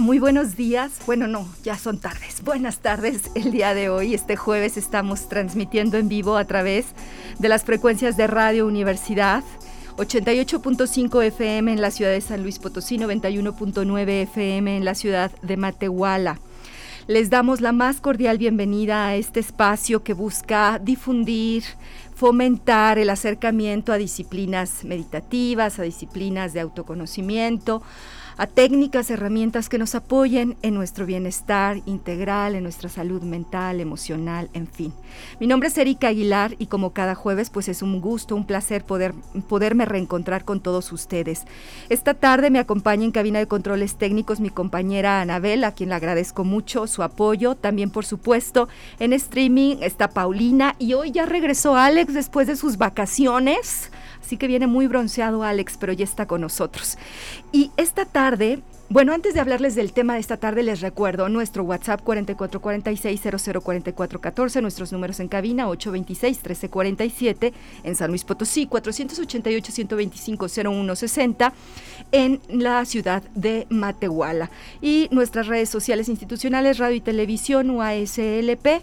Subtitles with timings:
[0.00, 0.92] Muy buenos días.
[1.06, 2.42] Bueno, no, ya son tardes.
[2.42, 3.30] Buenas tardes.
[3.34, 6.86] El día de hoy, este jueves, estamos transmitiendo en vivo a través
[7.38, 9.44] de las frecuencias de Radio Universidad.
[9.96, 15.56] 88.5 FM en la ciudad de San Luis Potosí, 91.9 FM en la ciudad de
[15.56, 16.40] Matehuala.
[17.06, 21.62] Les damos la más cordial bienvenida a este espacio que busca difundir,
[22.14, 27.82] fomentar el acercamiento a disciplinas meditativas, a disciplinas de autoconocimiento,
[28.36, 34.50] a técnicas, herramientas que nos apoyen en nuestro bienestar integral, en nuestra salud mental, emocional,
[34.52, 34.92] en fin.
[35.40, 38.84] Mi nombre es Erika Aguilar y como cada jueves pues es un gusto, un placer
[38.84, 39.14] poder,
[39.48, 41.44] poderme reencontrar con todos ustedes.
[41.88, 45.94] Esta tarde me acompaña en cabina de controles técnicos mi compañera Anabel, a quien le
[45.94, 47.54] agradezco mucho su apoyo.
[47.54, 52.78] También por supuesto en streaming está Paulina y hoy ya regresó Alex después de sus
[52.78, 53.90] vacaciones.
[54.24, 56.96] Así que viene muy bronceado Alex, pero ya está con nosotros.
[57.52, 61.64] Y esta tarde bueno, antes de hablarles del tema de esta tarde, les recuerdo nuestro
[61.64, 71.52] WhatsApp 4446-004414, nuestros números en cabina 826-1347, en San Luis Potosí 488-125-0160,
[72.12, 74.50] en la ciudad de Matehuala.
[74.82, 78.82] Y nuestras redes sociales institucionales, radio y televisión, UASLP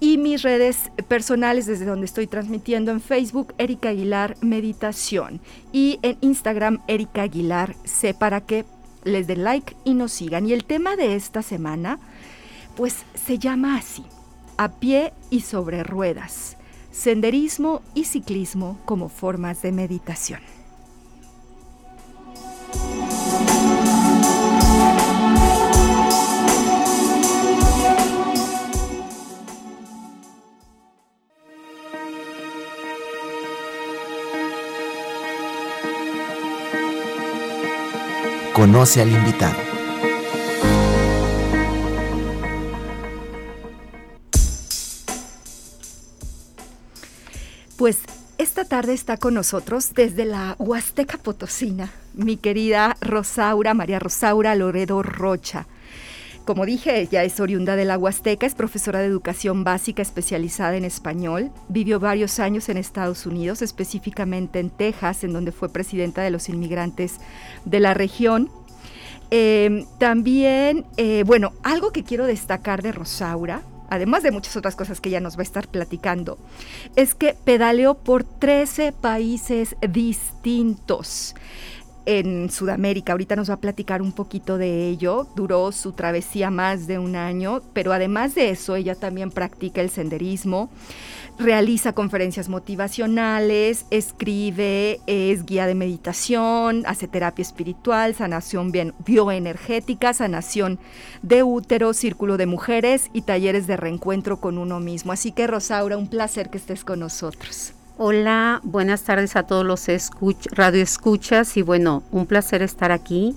[0.00, 5.40] y mis redes personales desde donde estoy transmitiendo en Facebook, Erika Aguilar Meditación
[5.72, 8.64] y en Instagram, Erika Aguilar C, para que
[9.04, 10.46] les den like y nos sigan.
[10.46, 11.98] Y el tema de esta semana,
[12.76, 14.04] pues se llama así,
[14.56, 16.56] a pie y sobre ruedas,
[16.90, 20.40] senderismo y ciclismo como formas de meditación.
[38.64, 39.58] Conoce al invitado.
[47.76, 47.98] Pues
[48.38, 55.02] esta tarde está con nosotros desde la Huasteca Potosina mi querida Rosaura, María Rosaura Loredo
[55.02, 55.66] Rocha.
[56.44, 60.84] Como dije, ella es oriunda de la Huasteca, es profesora de educación básica especializada en
[60.84, 66.30] español, vivió varios años en Estados Unidos, específicamente en Texas, en donde fue presidenta de
[66.30, 67.16] los inmigrantes
[67.64, 68.50] de la región.
[69.30, 75.00] Eh, también, eh, bueno, algo que quiero destacar de Rosaura, además de muchas otras cosas
[75.00, 76.36] que ella nos va a estar platicando,
[76.94, 81.34] es que pedaleó por 13 países distintos
[82.06, 83.12] en Sudamérica.
[83.12, 85.26] Ahorita nos va a platicar un poquito de ello.
[85.36, 89.90] Duró su travesía más de un año, pero además de eso, ella también practica el
[89.90, 90.70] senderismo,
[91.38, 98.72] realiza conferencias motivacionales, escribe, es guía de meditación, hace terapia espiritual, sanación
[99.04, 100.78] bioenergética, sanación
[101.22, 105.12] de útero, círculo de mujeres y talleres de reencuentro con uno mismo.
[105.12, 107.74] Así que Rosaura, un placer que estés con nosotros.
[107.96, 110.84] Hola, buenas tardes a todos los escuch radio
[111.54, 113.36] y bueno, un placer estar aquí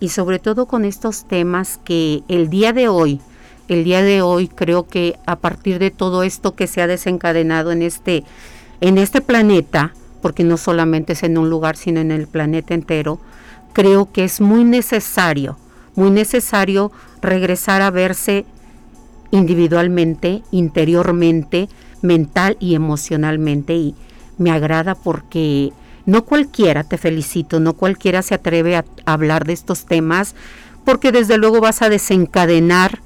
[0.00, 3.20] y sobre todo con estos temas que el día de hoy,
[3.68, 7.70] el día de hoy creo que a partir de todo esto que se ha desencadenado
[7.70, 8.24] en este
[8.80, 9.92] en este planeta,
[10.22, 13.20] porque no solamente es en un lugar, sino en el planeta entero,
[13.74, 15.58] creo que es muy necesario,
[15.96, 18.46] muy necesario regresar a verse
[19.30, 21.68] individualmente, interiormente,
[22.02, 23.94] mental y emocionalmente y
[24.38, 25.72] me agrada porque
[26.06, 30.34] no cualquiera, te felicito, no cualquiera se atreve a, hablar de estos temas
[30.84, 33.00] porque desde luego vas a desencadenar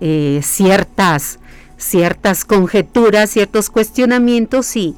[0.00, 1.38] eh, ciertas,
[1.78, 4.94] ciertas conjeturas, ciertos cuestionamientos y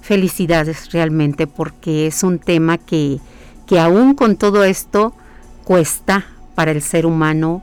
[0.00, 3.20] felicidades realmente porque es un tema que,
[3.66, 5.14] que aún con todo esto
[5.64, 7.62] cuesta para el ser humano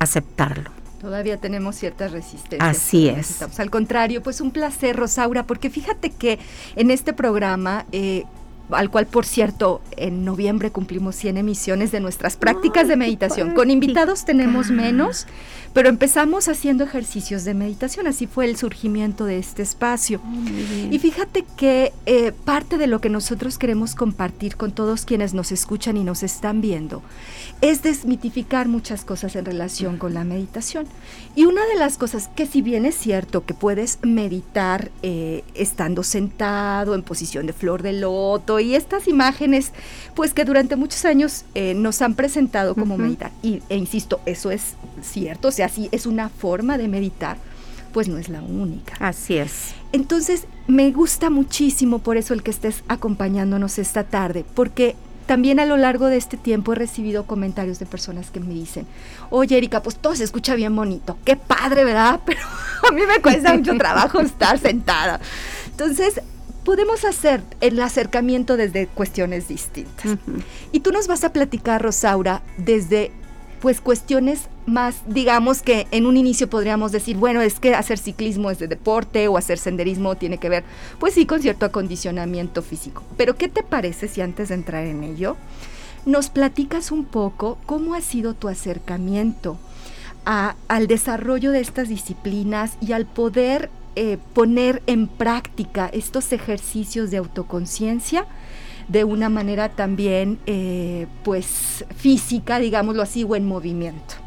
[0.00, 0.70] aceptarlo.
[1.04, 2.66] Todavía tenemos ciertas resistencias.
[2.66, 3.42] Así es.
[3.58, 6.38] Al contrario, pues un placer, Rosaura, porque fíjate que
[6.76, 8.24] en este programa eh,
[8.70, 13.54] al cual por cierto en noviembre cumplimos 100 emisiones de nuestras prácticas de meditación.
[13.54, 15.26] Con invitados tenemos menos,
[15.74, 20.20] pero empezamos haciendo ejercicios de meditación, así fue el surgimiento de este espacio.
[20.90, 25.52] y fíjate que eh, parte de lo que nosotros queremos compartir con todos quienes nos
[25.52, 27.02] escuchan y nos están viendo
[27.60, 30.86] es desmitificar muchas cosas en relación con la meditación.
[31.34, 36.02] Y una de las cosas que si bien es cierto que puedes meditar eh, estando
[36.02, 39.72] sentado en posición de flor de loto y estas imágenes,
[40.14, 43.32] pues que durante muchos años eh, nos han presentado como meditar.
[43.42, 47.36] Y, e insisto, eso es cierto, o sea, si es una forma de meditar,
[47.92, 48.94] pues no es la única.
[48.98, 49.74] Así es.
[49.92, 54.96] Entonces, me gusta muchísimo por eso el que estés acompañándonos esta tarde, porque
[55.26, 58.86] también a lo largo de este tiempo he recibido comentarios de personas que me dicen,
[59.30, 62.20] oye Erika, pues todo se escucha bien bonito, qué padre, ¿verdad?
[62.26, 62.40] Pero
[62.88, 65.20] a mí me cuesta mucho trabajo estar sentada.
[65.70, 66.20] Entonces,
[66.64, 70.18] podemos hacer el acercamiento desde cuestiones distintas.
[70.72, 73.12] Y tú nos vas a platicar, Rosaura, desde
[73.60, 78.50] pues cuestiones más, digamos que en un inicio podríamos decir, bueno, es que hacer ciclismo
[78.50, 80.64] es de deporte o hacer senderismo tiene que ver,
[80.98, 83.02] pues sí, con cierto acondicionamiento físico.
[83.16, 85.36] Pero ¿qué te parece si antes de entrar en ello,
[86.06, 89.58] nos platicas un poco cómo ha sido tu acercamiento
[90.24, 97.18] al desarrollo de estas disciplinas y al poder eh, poner en práctica estos ejercicios de
[97.18, 98.26] autoconciencia?
[98.88, 104.23] de una manera también eh, pues física, digámoslo así, o en movimiento.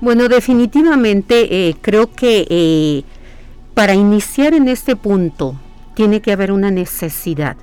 [0.00, 3.04] Bueno, definitivamente eh, creo que eh,
[3.74, 5.58] para iniciar en este punto
[5.94, 7.56] tiene que haber una necesidad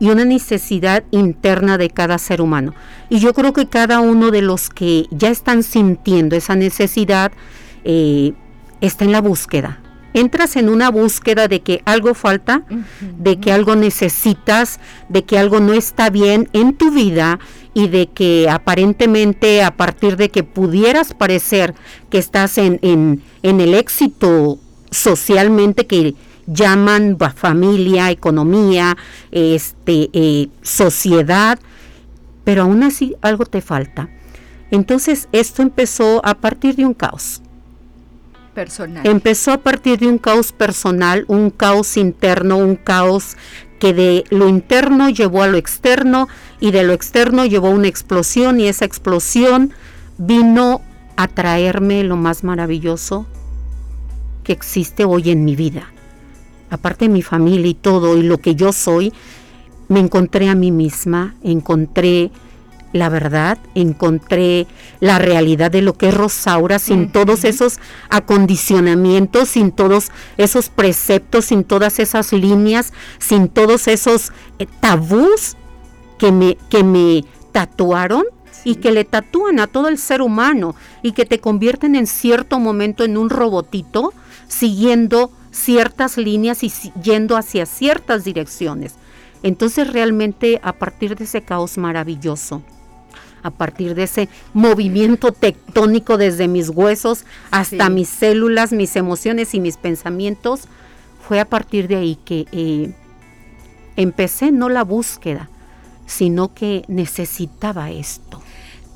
[0.00, 2.74] y una necesidad interna de cada ser humano.
[3.08, 7.32] Y yo creo que cada uno de los que ya están sintiendo esa necesidad
[7.84, 9.80] está en la búsqueda,
[10.14, 12.62] entras en una búsqueda de que algo falta,
[13.00, 17.38] de que algo necesitas, de que algo no está bien en tu vida
[17.74, 21.74] y de que aparentemente a partir de que pudieras parecer
[22.10, 24.58] que estás en, en, el éxito
[24.90, 26.14] socialmente que
[26.46, 28.96] llaman familia, economía,
[29.30, 31.58] este, eh, sociedad,
[32.44, 34.08] pero aún así algo te falta.
[34.70, 37.42] Entonces esto empezó a partir de un caos
[39.04, 43.36] Empezó a partir de un caos personal, un caos interno, un caos
[43.78, 46.28] que de lo interno llevó a lo externo
[46.60, 49.72] y de lo externo llevó una explosión y esa explosión
[50.18, 50.82] vino
[51.16, 53.26] a traerme lo más maravilloso
[54.44, 55.92] que existe hoy en mi vida.
[56.70, 59.12] Aparte de mi familia y todo y lo que yo soy,
[59.88, 62.30] me encontré a mí misma, encontré
[62.92, 64.66] la verdad, encontré
[65.00, 71.46] la realidad de lo que es Rosaura sin todos esos acondicionamientos, sin todos esos preceptos,
[71.46, 75.56] sin todas esas líneas, sin todos esos eh, tabús
[76.18, 78.24] que me, que me tatuaron
[78.64, 82.58] y que le tatúan a todo el ser humano y que te convierten en cierto
[82.58, 84.12] momento en un robotito
[84.48, 88.94] siguiendo ciertas líneas y yendo hacia ciertas direcciones.
[89.42, 92.62] Entonces realmente a partir de ese caos maravilloso,
[93.48, 99.60] a partir de ese movimiento tectónico desde mis huesos hasta mis células, mis emociones y
[99.60, 100.62] mis pensamientos,
[101.26, 102.92] fue a partir de ahí que eh,
[103.96, 105.50] empecé no la búsqueda,
[106.06, 108.40] sino que necesitaba esto.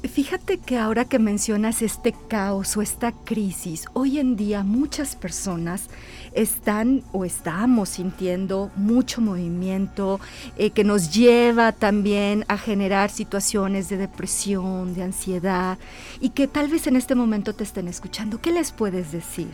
[0.09, 5.89] Fíjate que ahora que mencionas este caos o esta crisis, hoy en día muchas personas
[6.33, 10.19] están o estamos sintiendo mucho movimiento
[10.57, 15.79] eh, que nos lleva también a generar situaciones de depresión, de ansiedad
[16.21, 18.41] y que tal vez en este momento te estén escuchando.
[18.41, 19.53] ¿Qué les puedes decir?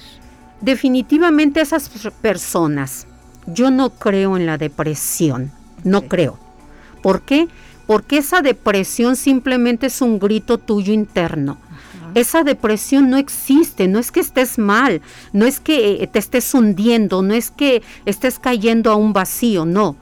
[0.62, 1.90] Definitivamente esas
[2.22, 3.06] personas,
[3.46, 5.52] yo no creo en la depresión,
[5.84, 6.38] no creo.
[7.02, 7.48] ¿Por qué?
[7.88, 11.58] Porque esa depresión simplemente es un grito tuyo interno
[12.14, 15.02] esa depresión no existe, no es que estés mal,
[15.32, 19.64] no es que eh, te estés hundiendo, no es que estés cayendo a un vacío,
[19.64, 19.96] no.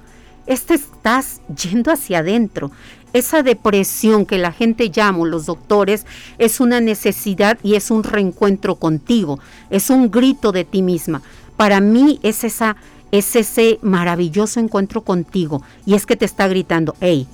[0.47, 2.71] Este estás yendo hacia adentro.
[3.13, 6.07] Esa depresión que la gente llama, los doctores,
[6.39, 9.41] es una necesidad y es un reencuentro contigo,
[9.71, 11.23] es un grito de ti misma.
[11.57, 12.77] Para mí es esa
[13.13, 17.27] es ese maravilloso encuentro contigo y es que te está gritando, hey,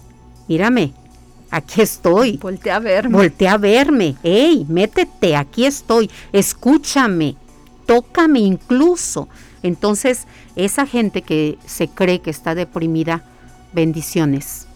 [0.48, 0.92] mírame,
[1.50, 2.38] aquí estoy.
[2.38, 3.16] Voltea a verme.
[3.16, 4.16] Voltea a verme.
[4.22, 6.10] Hey, métete, aquí estoy.
[6.32, 7.36] Escúchame,
[7.86, 9.28] tócame incluso.
[9.62, 13.24] Entonces, esa gente que se cree que está deprimida,
[13.72, 14.66] bendiciones.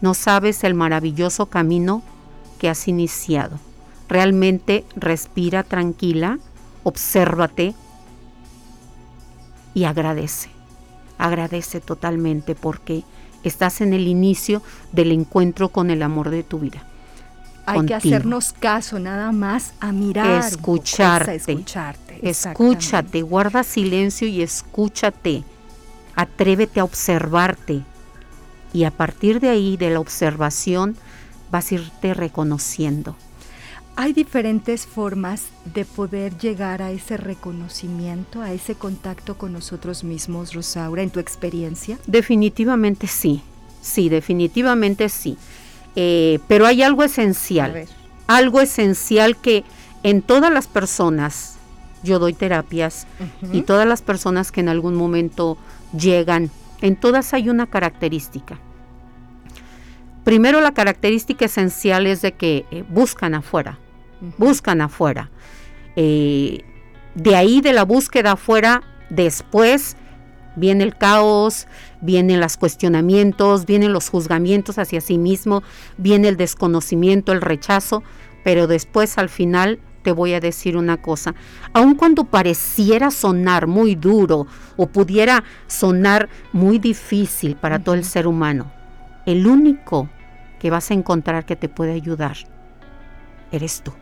[0.00, 2.02] No sabes el maravilloso camino
[2.58, 3.58] que has iniciado.
[4.08, 6.38] Realmente respira tranquila,
[6.84, 7.74] obsérvate
[9.74, 10.50] y agradece.
[11.18, 13.02] Agradece totalmente porque
[13.48, 14.62] estás en el inicio
[14.92, 16.84] del encuentro con el amor de tu vida.
[17.66, 20.44] Hay que hacernos caso nada más a mirar.
[20.44, 21.34] Escucharte.
[21.34, 22.28] escucharte.
[22.28, 25.42] Escúchate, guarda silencio y escúchate.
[26.14, 27.82] Atrévete a observarte.
[28.72, 30.96] Y a partir de ahí, de la observación,
[31.50, 33.16] vas a irte reconociendo.
[33.98, 40.52] Hay diferentes formas de poder llegar a ese reconocimiento, a ese contacto con nosotros mismos,
[40.52, 41.98] Rosaura, en tu experiencia.
[42.06, 43.40] Definitivamente sí,
[43.80, 45.38] sí, definitivamente sí.
[45.96, 47.86] Eh, pero hay algo esencial,
[48.26, 49.64] algo esencial que
[50.02, 51.56] en todas las personas,
[52.02, 53.06] yo doy terapias
[53.50, 55.56] y todas las personas que en algún momento
[55.98, 56.50] llegan,
[56.82, 58.58] en todas hay una característica.
[60.22, 63.78] Primero la característica esencial es de que eh, buscan afuera,
[64.38, 65.30] buscan afuera.
[65.96, 66.62] Eh,
[67.14, 69.96] de ahí de la búsqueda afuera, después
[70.56, 71.66] viene el caos,
[72.00, 75.62] vienen los cuestionamientos, vienen los juzgamientos hacia sí mismo,
[75.96, 78.02] viene el desconocimiento, el rechazo,
[78.42, 81.34] pero después al final te voy a decir una cosa,
[81.72, 84.46] aun cuando pareciera sonar muy duro
[84.76, 88.70] o pudiera sonar muy difícil para todo el ser humano,
[89.26, 90.08] el único
[90.60, 92.36] que vas a encontrar que te puede ayudar
[93.50, 93.92] eres tú.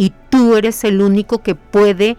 [0.00, 2.16] Y tú eres el único que puede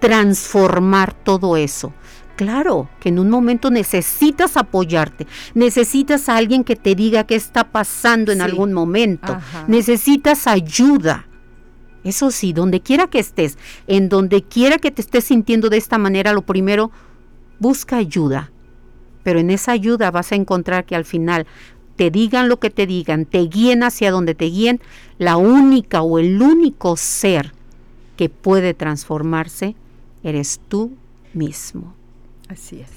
[0.00, 1.92] transformar todo eso.
[2.34, 7.64] Claro que en un momento necesitas apoyarte, necesitas a alguien que te diga qué está
[7.64, 9.36] pasando en algún momento,
[9.68, 11.28] necesitas ayuda.
[12.04, 15.98] Eso sí, donde quiera que estés, en donde quiera que te estés sintiendo de esta
[15.98, 16.90] manera, lo primero,
[17.58, 18.50] busca ayuda.
[19.24, 21.46] Pero en esa ayuda vas a encontrar que al final
[21.96, 24.80] te digan lo que te digan, te guíen hacia donde te guíen,
[25.18, 27.52] la única o el único ser
[28.16, 29.74] que puede transformarse
[30.22, 30.92] eres tú
[31.32, 31.94] mismo.
[32.48, 32.90] Así es.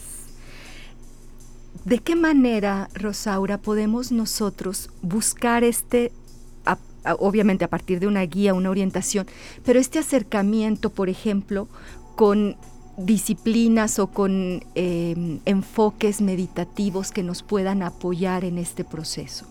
[1.86, 6.12] ¿De qué manera, Rosaura, podemos nosotros buscar este,
[7.20, 9.26] obviamente a partir de una guía, una orientación,
[9.64, 11.68] pero este acercamiento, por ejemplo,
[12.16, 12.58] con
[12.98, 19.46] disciplinas o con em, enfoques meditativos que nos puedan apoyar en este proceso?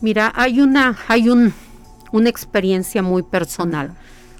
[0.00, 1.52] Mira, hay una, hay un,
[2.12, 3.94] una experiencia muy personal.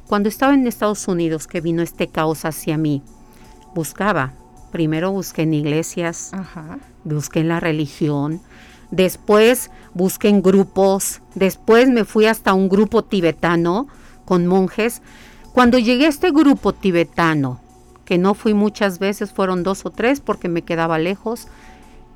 [0.06, 3.02] Cuando estaba en Estados Unidos, que vino este caos hacia mí,
[3.74, 4.34] buscaba.
[4.70, 6.32] Primero busqué en iglesias,
[7.04, 8.40] busqué en la religión,
[8.90, 13.88] después busqué en grupos, después me fui hasta un grupo tibetano
[14.24, 15.02] con monjes.
[15.56, 17.58] Cuando llegué a este grupo tibetano,
[18.04, 21.48] que no fui muchas veces, fueron dos o tres porque me quedaba lejos,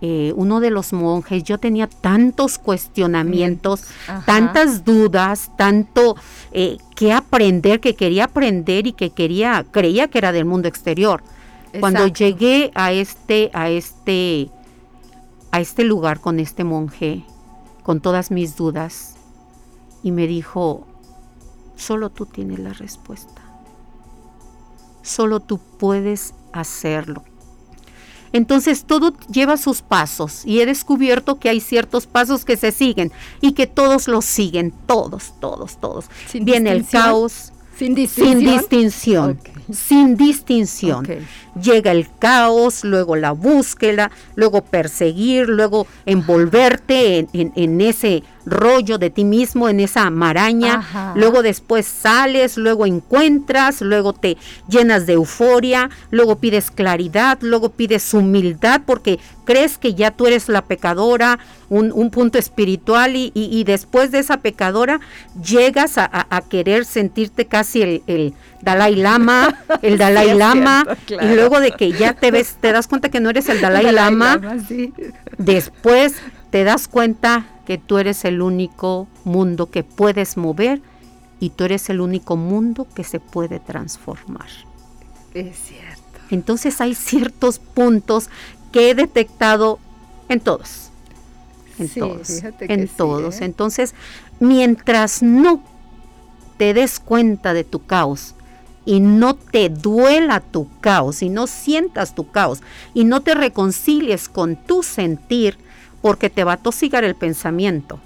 [0.02, 3.84] eh, uno de los monjes, yo tenía tantos cuestionamientos,
[4.26, 6.16] tantas dudas, tanto
[6.52, 11.22] eh, que aprender, que quería aprender y que quería, creía que era del mundo exterior.
[11.80, 14.50] Cuando llegué a este, a este,
[15.50, 17.24] a este lugar con este monje,
[17.84, 19.14] con todas mis dudas,
[20.02, 20.86] y me dijo,
[21.80, 23.42] solo tú tienes la respuesta.
[25.02, 27.24] Solo tú puedes hacerlo.
[28.32, 33.10] Entonces todo lleva sus pasos y he descubierto que hay ciertos pasos que se siguen
[33.40, 36.04] y que todos los siguen, todos, todos, todos.
[36.32, 39.40] Viene el caos, sin distinción.
[39.72, 41.06] Sin distinción.
[41.60, 49.24] Llega el caos, luego la búsqueda, luego perseguir, luego envolverte en, ese rollo de ti
[49.24, 51.12] mismo, en esa maraña.
[51.14, 54.36] Luego después sales, luego encuentras, luego te
[54.68, 60.48] llenas de euforia, luego pides claridad, luego pides humildad porque crees que ya tú eres
[60.48, 65.00] la pecadora, un, punto espiritual y, después de esa pecadora
[65.44, 71.92] llegas a, querer sentirte casi el, Dalai Lama, el Dalai Lama, y luego de que
[71.92, 74.40] ya te ves, te das cuenta que no eres el Dalai, Lama,
[75.38, 76.14] después
[76.50, 80.82] te das cuenta que tú eres el único mundo que puedes mover
[81.38, 84.48] y tú eres el único mundo que se puede transformar.
[85.34, 86.18] Es cierto.
[86.32, 88.28] Entonces hay ciertos puntos
[88.72, 89.78] que he detectado
[90.28, 90.90] en todos
[91.78, 93.40] en todos, en todos.
[93.40, 93.44] ¿eh?
[93.44, 93.94] Entonces,
[94.40, 95.62] mientras no
[96.56, 98.34] te des cuenta de tu caos
[98.84, 102.62] y no te duela tu caos y no sientas tu caos
[102.94, 105.56] y no te reconcilies con tu sentir,
[106.02, 108.00] porque te va a tosigar el pensamiento,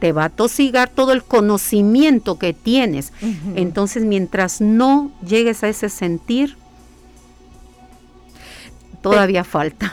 [0.00, 3.12] te va a tosigar todo el conocimiento que tienes.
[3.54, 6.56] Entonces, mientras no llegues a ese sentir,
[9.00, 9.92] todavía falta.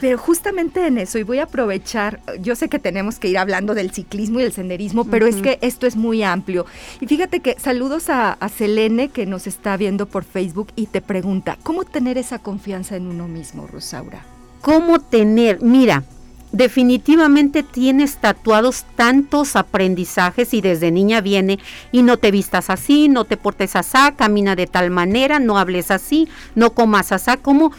[0.00, 3.74] Pero justamente en eso, y voy a aprovechar, yo sé que tenemos que ir hablando
[3.74, 6.66] del ciclismo y el senderismo, pero es que esto es muy amplio.
[7.00, 11.00] Y fíjate que saludos a, a Selene que nos está viendo por Facebook y te
[11.00, 14.24] pregunta, ¿cómo tener esa confianza en uno mismo, Rosaura?
[14.60, 16.04] cómo tener, mira,
[16.52, 21.58] definitivamente tienes tatuados tantos aprendizajes y desde niña viene
[21.92, 25.90] y no te vistas así, no te portes así, camina de tal manera, no hables
[25.90, 27.72] así, no comas así, ¿cómo,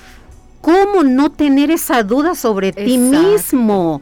[0.61, 4.01] cómo no tener esa duda sobre ti mismo?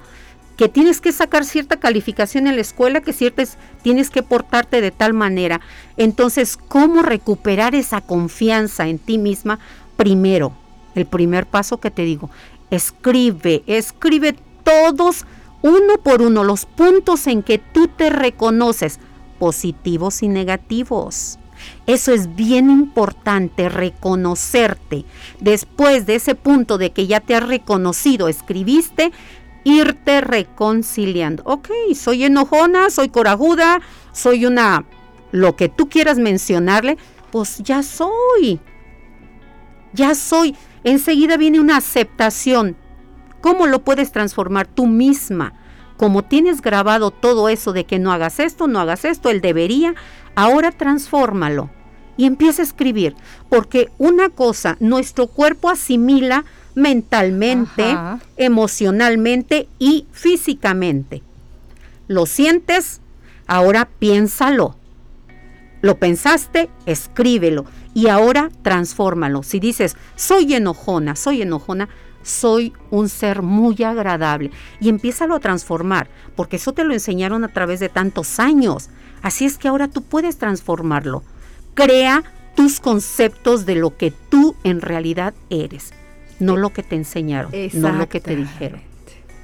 [0.56, 4.92] Que tienes que sacar cierta calificación en la escuela, que ciertas tienes que portarte de
[4.92, 5.62] tal manera.
[5.96, 9.60] Entonces, ¿cómo recuperar esa confianza en ti misma?
[9.96, 10.52] Primero,
[10.96, 12.30] el primer paso que te digo,
[12.72, 14.36] escribe, escribe
[14.70, 15.26] todos
[15.64, 19.00] uno por uno los puntos en que tú te reconoces,
[19.40, 21.40] positivos y negativos.
[21.88, 25.06] Eso es bien importante, reconocerte.
[25.42, 29.12] Después de ese punto de que ya te has reconocido, escribiste,
[29.64, 31.44] irte reconciliando.
[31.46, 33.82] Ok, soy enojona, soy corajuda,
[34.14, 34.86] soy una,
[35.32, 36.98] lo que tú quieras mencionarle,
[37.32, 38.60] pues ya soy.
[39.94, 40.56] Ya soy.
[40.84, 42.78] Enseguida viene una aceptación.
[43.42, 45.54] ¿Cómo lo puedes transformar tú misma?
[45.98, 49.96] Como tienes grabado todo eso de que no hagas esto, no hagas esto, él debería,
[50.36, 51.70] ahora transfórmalo
[52.16, 53.16] y empieza a escribir.
[53.50, 57.98] Porque una cosa, nuestro cuerpo asimila mentalmente,
[58.38, 61.24] emocionalmente y físicamente.
[62.08, 63.02] ¿Lo sientes?
[63.48, 64.76] Ahora piénsalo.
[65.82, 69.44] Lo pensaste, escríbelo y ahora transfórmalo.
[69.44, 71.88] Si dices, soy enojona, soy enojona,
[72.30, 74.52] soy un ser muy agradable.
[74.80, 78.90] Y empiézalo a transformar, porque eso te lo enseñaron a través de tantos años.
[79.22, 81.24] Así es que ahora tú puedes transformarlo.
[81.74, 82.24] Crea
[82.56, 85.94] tus conceptos de lo que tú en realidad eres,
[86.40, 88.82] no lo que te enseñaron, no lo que te dijeron.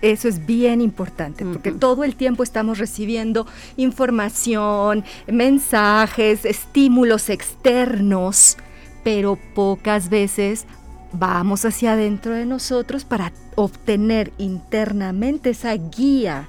[0.01, 8.57] Eso es bien importante, porque todo el tiempo estamos recibiendo información, mensajes, estímulos externos,
[9.03, 10.65] pero pocas veces
[11.15, 16.47] vamos hacia adentro de nosotros para obtener internamente esa guía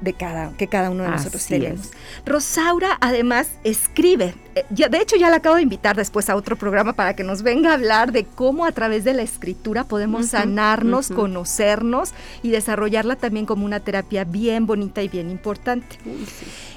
[0.00, 1.90] de cada, que cada uno de nosotros tenemos.
[2.24, 6.92] Rosaura además escribe, eh, de hecho ya la acabo de invitar después a otro programa
[6.92, 11.08] para que nos venga a hablar de cómo a través de la escritura podemos sanarnos,
[11.08, 15.98] conocernos y desarrollarla también como una terapia bien bonita y bien importante.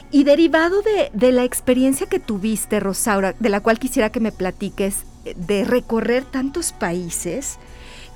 [0.10, 4.32] Y derivado de, de la experiencia que tuviste, Rosaura, de la cual quisiera que me
[4.32, 5.04] platiques,
[5.36, 7.58] de recorrer tantos países,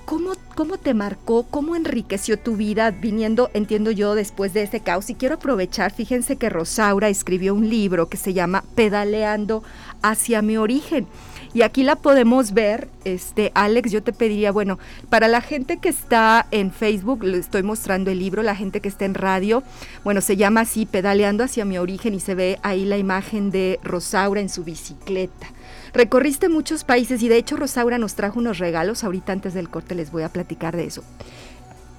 [0.06, 5.10] ¿Cómo, ¿Cómo, te marcó, cómo enriqueció tu vida viniendo, entiendo yo, después de este caos?
[5.10, 9.64] Y quiero aprovechar, fíjense que Rosaura escribió un libro que se llama Pedaleando
[10.02, 11.08] hacia mi origen.
[11.54, 15.90] Y aquí la podemos ver, este, Alex, yo te pediría, bueno, para la gente que
[15.90, 19.62] está en Facebook, le estoy mostrando el libro, la gente que está en radio,
[20.04, 23.80] bueno, se llama así, Pedaleando hacia mi origen y se ve ahí la imagen de
[23.84, 25.48] Rosaura en su bicicleta.
[25.94, 29.04] Recorriste muchos países y de hecho Rosaura nos trajo unos regalos.
[29.04, 31.04] Ahorita antes del corte les voy a platicar de eso.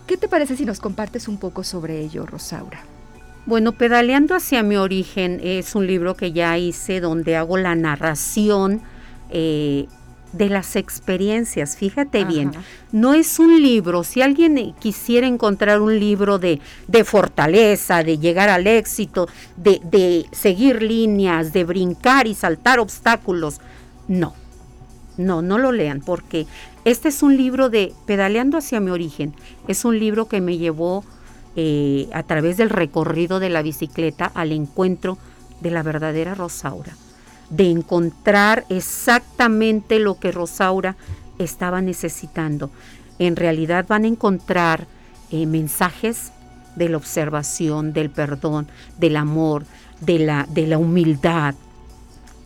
[0.07, 2.85] ¿Qué te parece si nos compartes un poco sobre ello, Rosaura?
[3.44, 8.81] Bueno, Pedaleando hacia mi origen es un libro que ya hice donde hago la narración
[9.31, 9.88] eh,
[10.33, 11.76] de las experiencias.
[11.76, 12.52] Fíjate bien,
[12.92, 18.48] no es un libro, si alguien quisiera encontrar un libro de, de fortaleza, de llegar
[18.48, 23.61] al éxito, de, de seguir líneas, de brincar y saltar obstáculos,
[24.08, 24.34] no,
[25.16, 26.46] no, no lo lean porque
[26.84, 29.34] este es un libro de Pedaleando hacia mi origen.
[29.68, 31.04] Es un libro que me llevó
[31.54, 35.18] eh, a través del recorrido de la bicicleta al encuentro
[35.60, 36.96] de la verdadera Rosaura,
[37.50, 40.96] de encontrar exactamente lo que Rosaura
[41.38, 42.70] estaba necesitando.
[43.18, 44.86] En realidad van a encontrar
[45.30, 46.32] eh, mensajes
[46.74, 48.66] de la observación, del perdón,
[48.98, 49.64] del amor,
[50.00, 51.54] de la, de la humildad,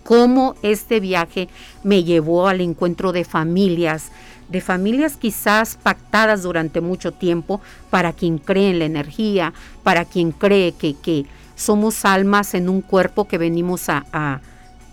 [0.07, 1.49] cómo este viaje
[1.83, 4.13] me llevó al encuentro de familias,
[4.49, 10.31] de familias quizás pactadas durante mucho tiempo para quien cree en la energía, para quien
[10.31, 14.41] cree que, que somos almas en un cuerpo que venimos a, a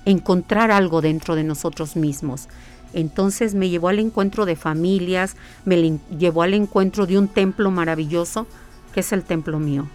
[0.05, 2.47] encontrar algo dentro de nosotros mismos.
[2.93, 8.47] Entonces me llevó al encuentro de familias, me llevó al encuentro de un templo maravilloso,
[8.95, 9.87] que es el templo mío.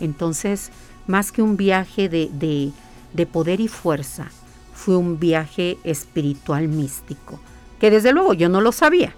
[0.00, 0.70] Entonces,
[1.06, 2.72] más que un viaje de, de,
[3.12, 4.28] de poder y fuerza,
[4.82, 7.38] fue un viaje espiritual místico,
[7.78, 9.14] que desde luego yo no lo sabía.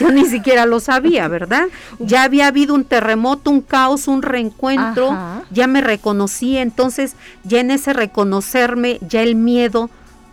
[0.00, 1.66] Yo ni siquiera lo sabía, ¿verdad?
[1.98, 5.14] Ya había habido un terremoto, un caos, un reencuentro,
[5.50, 9.90] ya me reconocí, entonces ya en ese reconocerme, ya el miedo,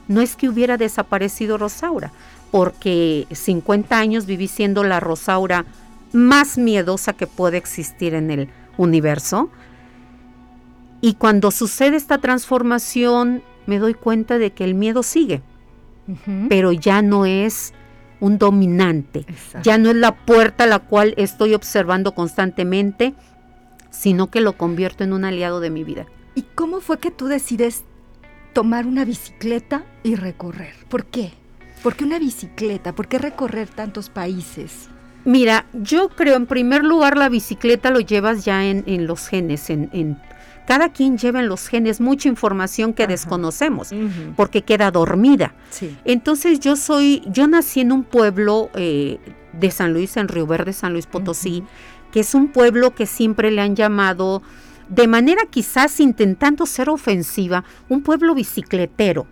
[0.08, 2.14] no es que hubiera desaparecido Rosaura,
[2.50, 5.66] porque 50 años viví siendo la Rosaura
[6.14, 9.50] más miedosa que puede existir en el universo.
[11.02, 15.42] Y cuando sucede esta transformación me doy cuenta de que el miedo sigue,
[16.50, 17.74] pero ya no es
[18.20, 19.26] un dominante.
[19.64, 23.14] Ya no es la puerta la cual estoy observando constantemente,
[23.90, 26.06] sino que lo convierto en un aliado de mi vida.
[26.36, 27.84] ¿Y cómo fue que tú decides
[28.54, 30.74] tomar una bicicleta y recorrer?
[30.88, 31.34] ¿Por qué?
[31.84, 32.94] ¿Por qué una bicicleta?
[32.94, 34.88] ¿Por qué recorrer tantos países?
[35.26, 40.18] Mira, yo creo en primer lugar la bicicleta lo llevas ya en, los genes, en,
[40.68, 43.92] cada quien lleva en los genes mucha información que desconocemos
[44.36, 45.54] porque queda dormida.
[46.06, 49.20] Entonces yo soy, yo nací en un pueblo eh,
[49.54, 51.64] de San Luis, en Río Verde, San Luis Potosí,
[52.12, 54.42] que es un pueblo que siempre le han llamado,
[54.90, 59.28] de manera quizás intentando ser ofensiva, un pueblo bicicletero.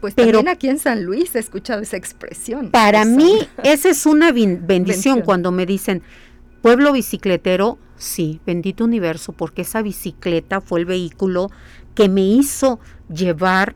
[0.00, 2.70] Pues Pero también aquí en San Luis he escuchado esa expresión.
[2.70, 6.02] Para mí, esa es una bendición cuando me dicen
[6.62, 7.78] pueblo bicicletero.
[7.96, 11.50] Sí, bendito universo, porque esa bicicleta fue el vehículo
[11.94, 12.80] que me hizo
[13.12, 13.74] llevar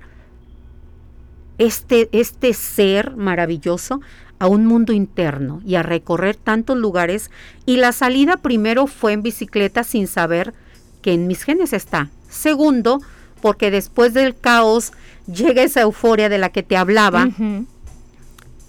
[1.58, 4.00] este, este ser maravilloso
[4.38, 7.30] a un mundo interno y a recorrer tantos lugares.
[7.66, 10.54] Y la salida primero fue en bicicleta sin saber
[11.02, 12.10] que en mis genes está.
[12.28, 13.00] Segundo,
[13.40, 14.92] porque después del caos
[15.26, 17.28] llega esa euforia de la que te hablaba,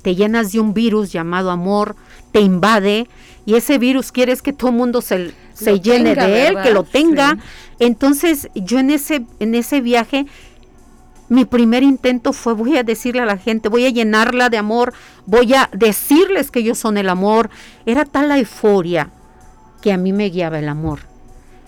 [0.05, 1.95] te llenas de un virus llamado amor,
[2.31, 3.07] te invade
[3.43, 6.83] y ese virus quieres que todo el mundo se, se llene de él, que lo
[6.83, 7.39] tenga.
[7.79, 10.27] Entonces yo en ese, en ese viaje,
[11.27, 14.93] mi primer intento fue voy a decirle a la gente, voy a llenarla de amor,
[15.25, 17.49] voy a decirles que ellos son el amor.
[17.87, 19.09] Era tal la euforia
[19.81, 20.99] que a mí me guiaba el amor.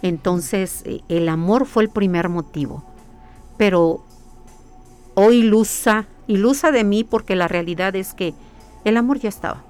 [0.03, 2.83] Entonces eh, el amor fue el primer motivo.
[3.57, 4.05] Pero
[5.15, 8.33] o ilusa, ilusa de mí porque la realidad es que
[8.85, 9.63] el amor ya estaba.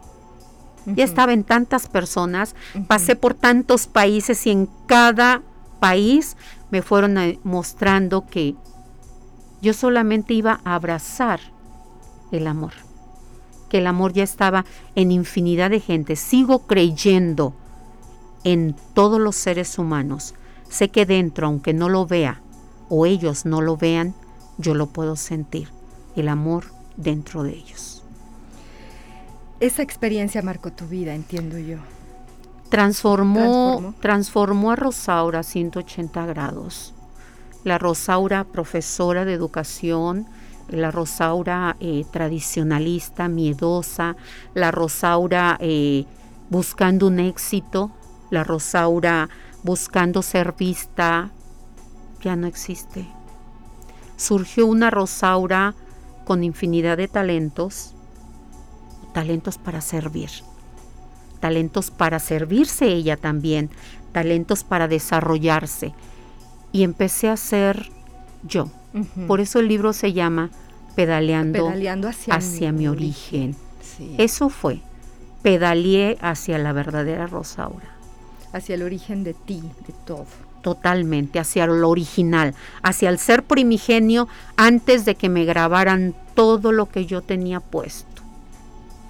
[0.85, 2.55] Ya estaba en tantas personas,
[2.87, 5.41] pasé por tantos países y en cada
[5.81, 6.37] país
[6.71, 8.55] me fueron eh, mostrando que
[9.61, 11.41] yo solamente iba a abrazar
[12.31, 12.71] el amor,
[13.69, 14.65] que el amor ya estaba
[14.95, 16.15] en infinidad de gente.
[16.15, 17.53] Sigo creyendo
[18.43, 20.35] en todos los seres humanos.
[20.69, 22.41] Sé que dentro, aunque no lo vea
[22.89, 24.13] o ellos no lo vean,
[24.57, 25.69] yo lo puedo sentir,
[26.17, 28.03] el amor dentro de ellos.
[29.59, 31.77] Esa experiencia marcó tu vida, entiendo yo.
[32.69, 36.93] Transformó, transformó, a Rosaura 180 grados.
[37.63, 40.27] La Rosaura profesora de educación,
[40.67, 44.15] la Rosaura eh, tradicionalista, miedosa,
[44.53, 46.05] la Rosaura eh,
[46.49, 47.91] buscando un éxito,
[48.29, 49.29] la Rosaura
[49.63, 51.31] buscando ser vista,
[52.21, 53.07] ya no existe
[54.17, 55.75] surgió una Rosaura
[56.27, 57.93] con infinidad de talentos,
[59.13, 60.29] talentos para servir,
[61.39, 63.69] talentos para servirse ella también,
[64.11, 65.93] talentos para desarrollarse.
[66.73, 67.89] Y empecé a ser
[68.43, 68.69] yo.
[69.25, 70.49] Por eso el libro se llama
[70.97, 71.71] Pedaleando,
[72.29, 73.55] hacia, mi, origen.
[74.17, 74.81] Eso fue.
[75.43, 77.87] Pedaleé hacia la verdadera Rosaura.
[78.51, 80.25] Hacia el origen de ti, de todo
[80.67, 82.53] totalmente hacia lo original,
[82.83, 84.27] hacia el ser primigenio
[84.57, 88.21] antes de que me grabaran todo lo que yo tenía puesto.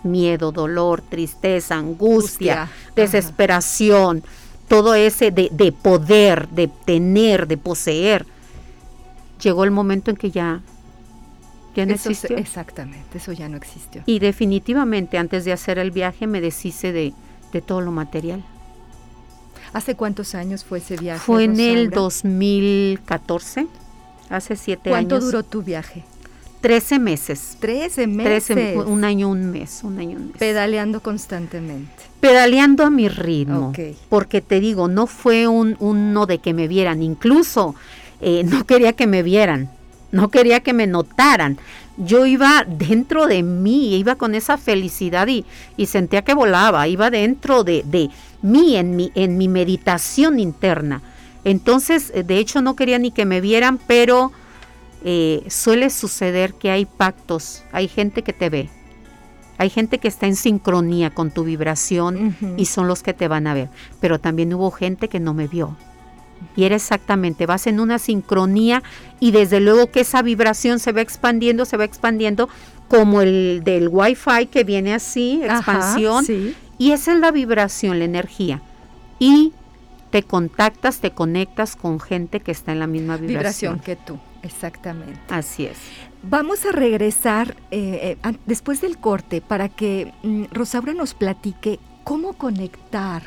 [0.03, 4.23] Miedo, dolor, tristeza, angustia, desesperación,
[4.67, 8.27] todo ese de, de, poder, de tener, de poseer.
[9.41, 10.61] Llegó el momento en que ya,
[11.75, 12.37] ya no existió.
[12.37, 14.03] Exactamente, eso ya no existió.
[14.05, 17.13] Y definitivamente antes de hacer el viaje me deshice de,
[17.51, 18.43] de todo lo material.
[19.73, 21.19] ¿Hace cuántos años fue ese viaje?
[21.19, 23.67] Fue en el 2014,
[24.29, 25.09] hace siete años.
[25.09, 26.03] ¿Cuánto duró tu viaje?
[26.61, 27.57] Trece meses.
[27.59, 28.75] Trece meses.
[28.85, 30.37] un año, un mes, un año, un mes.
[30.37, 31.91] Pedaleando constantemente.
[32.19, 33.73] Pedaleando a mi ritmo.
[34.09, 37.75] Porque te digo, no fue un, no de que me vieran, incluso
[38.21, 39.69] eh, no quería que me vieran,
[40.11, 41.59] no quería que me notaran.
[41.97, 47.09] Yo iba dentro de mí, iba con esa felicidad y, y sentía que volaba, iba
[47.09, 48.09] dentro de, de,
[48.41, 51.01] mí, en mi, en mi meditación interna.
[51.43, 54.31] Entonces, eh, de hecho, no quería ni que me vieran, pero
[55.03, 58.69] eh, suele suceder que hay pactos, hay gente que te ve,
[59.57, 63.47] hay gente que está en sincronía con tu vibración y son los que te van
[63.47, 65.75] a ver, pero también hubo gente que no me vio.
[66.55, 68.83] Y era exactamente, vas en una sincronía
[69.19, 72.49] y desde luego que esa vibración se va expandiendo, se va expandiendo
[72.87, 76.25] como el del wifi que viene así, expansión,
[76.77, 78.61] y esa es la vibración, la energía.
[79.19, 79.53] Y
[80.09, 83.75] te contactas, te conectas con gente que está en la misma vibración.
[83.75, 85.19] Vibración que tú, exactamente.
[85.29, 85.77] Así es.
[86.23, 92.31] Vamos a regresar eh, eh, después del corte para que mm, Rosaura nos platique cómo
[92.37, 93.21] conectar.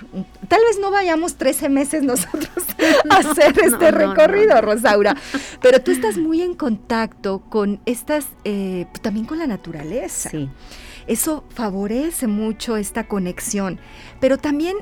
[0.48, 2.64] Tal vez no vayamos 13 meses nosotros
[3.10, 5.14] a hacer este recorrido, Rosaura,
[5.60, 10.30] pero tú estás muy en contacto con estas, eh, también con la naturaleza.
[10.30, 10.48] Sí.
[11.06, 13.78] Eso favorece mucho esta conexión.
[14.18, 14.78] Pero también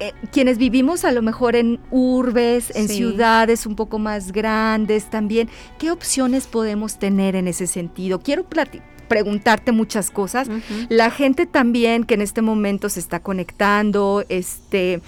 [0.00, 5.50] eh, quienes vivimos a lo mejor en urbes, en ciudades un poco más grandes también,
[5.78, 8.20] ¿qué opciones podemos tener en ese sentido?
[8.20, 8.44] Quiero
[9.12, 10.48] preguntarte muchas cosas.
[10.88, 15.02] La gente también que en este momento se está conectando, este,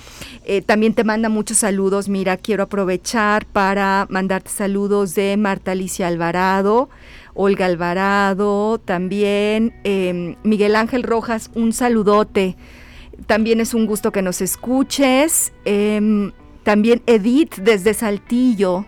[0.44, 2.10] eh, también te manda muchos saludos.
[2.10, 6.90] Mira, quiero aprovechar para mandarte saludos de Marta Alicia Alvarado.
[7.32, 12.56] Olga Alvarado, también em, Miguel Ángel Rojas, un saludote.
[13.26, 15.54] También es un gusto que nos escuches.
[15.64, 18.84] Em, también Edith desde Saltillo,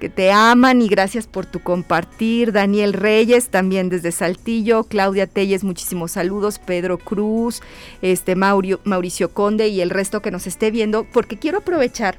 [0.00, 2.52] que te aman y gracias por tu compartir.
[2.52, 4.84] Daniel Reyes también desde Saltillo.
[4.84, 6.58] Claudia Telles, muchísimos saludos.
[6.58, 7.62] Pedro Cruz,
[8.02, 12.16] este Mauricio Conde y el resto que nos esté viendo, porque quiero aprovechar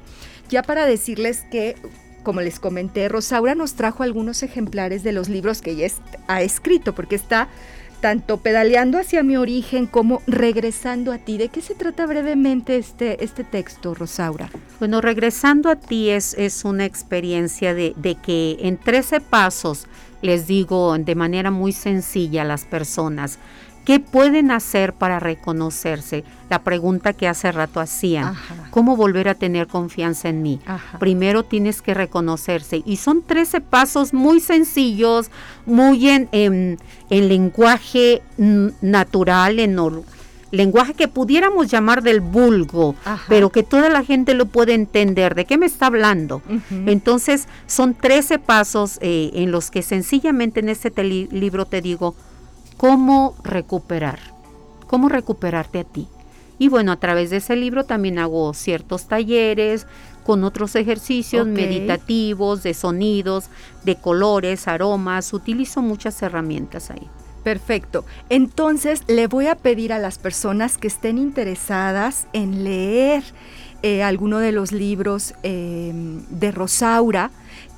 [0.48, 1.76] ya para decirles que
[2.22, 5.88] como les comenté, Rosaura nos trajo algunos ejemplares de los libros que ella
[6.26, 7.48] ha escrito, porque está
[8.04, 11.38] tanto pedaleando hacia mi origen como regresando a ti.
[11.38, 14.50] ¿De qué se trata brevemente este, este texto, Rosaura?
[14.78, 19.86] Bueno, regresando a ti es, es una experiencia de, de que en 13 pasos
[20.20, 23.38] les digo de manera muy sencilla a las personas,
[23.84, 26.24] ¿Qué pueden hacer para reconocerse?
[26.48, 28.34] La pregunta que hace rato hacían.
[28.70, 30.60] ¿Cómo volver a tener confianza en mí?
[30.98, 32.82] Primero tienes que reconocerse.
[32.86, 35.30] Y son 13 pasos muy sencillos,
[35.66, 36.78] muy en, en,
[37.10, 38.22] lenguaje
[38.80, 39.76] natural, en
[40.50, 42.94] lenguaje que pudiéramos llamar del vulgo,
[43.28, 45.34] pero que toda la gente lo puede entender.
[45.34, 46.40] ¿De qué me está hablando?
[46.70, 52.14] Entonces, son 13 pasos eh, en los que sencillamente en este libro te digo,
[52.76, 54.18] cómo recuperar,
[54.86, 56.08] cómo recuperarte a ti.
[56.58, 59.86] Y bueno, a través de ese libro también hago ciertos talleres
[60.24, 63.46] con otros ejercicios meditativos, de sonidos,
[63.84, 65.32] de colores, aromas.
[65.32, 67.08] Utilizo muchas herramientas ahí.
[67.42, 68.06] Perfecto.
[68.30, 73.22] Entonces le voy a pedir a las personas que estén interesadas en leer
[73.82, 75.92] eh, alguno de los libros eh,
[76.30, 77.30] de Rosaura,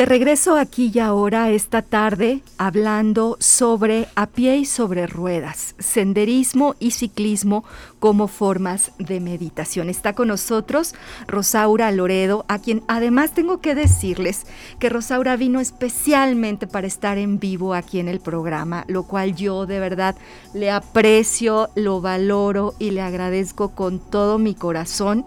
[0.00, 6.74] De regreso aquí y ahora esta tarde hablando sobre a pie y sobre ruedas, senderismo
[6.80, 7.64] y ciclismo
[7.98, 9.90] como formas de meditación.
[9.90, 10.94] Está con nosotros
[11.26, 14.46] Rosaura Loredo, a quien además tengo que decirles
[14.78, 19.66] que Rosaura vino especialmente para estar en vivo aquí en el programa, lo cual yo
[19.66, 20.16] de verdad
[20.54, 25.26] le aprecio, lo valoro y le agradezco con todo mi corazón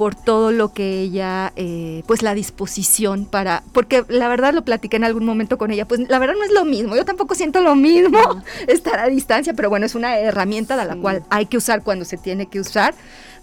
[0.00, 4.96] por todo lo que ella, eh, pues la disposición para, porque la verdad lo platiqué
[4.96, 7.60] en algún momento con ella, pues la verdad no es lo mismo, yo tampoco siento
[7.60, 8.18] lo mismo
[8.66, 12.06] estar a distancia, pero bueno, es una herramienta de la cual hay que usar cuando
[12.06, 12.94] se tiene que usar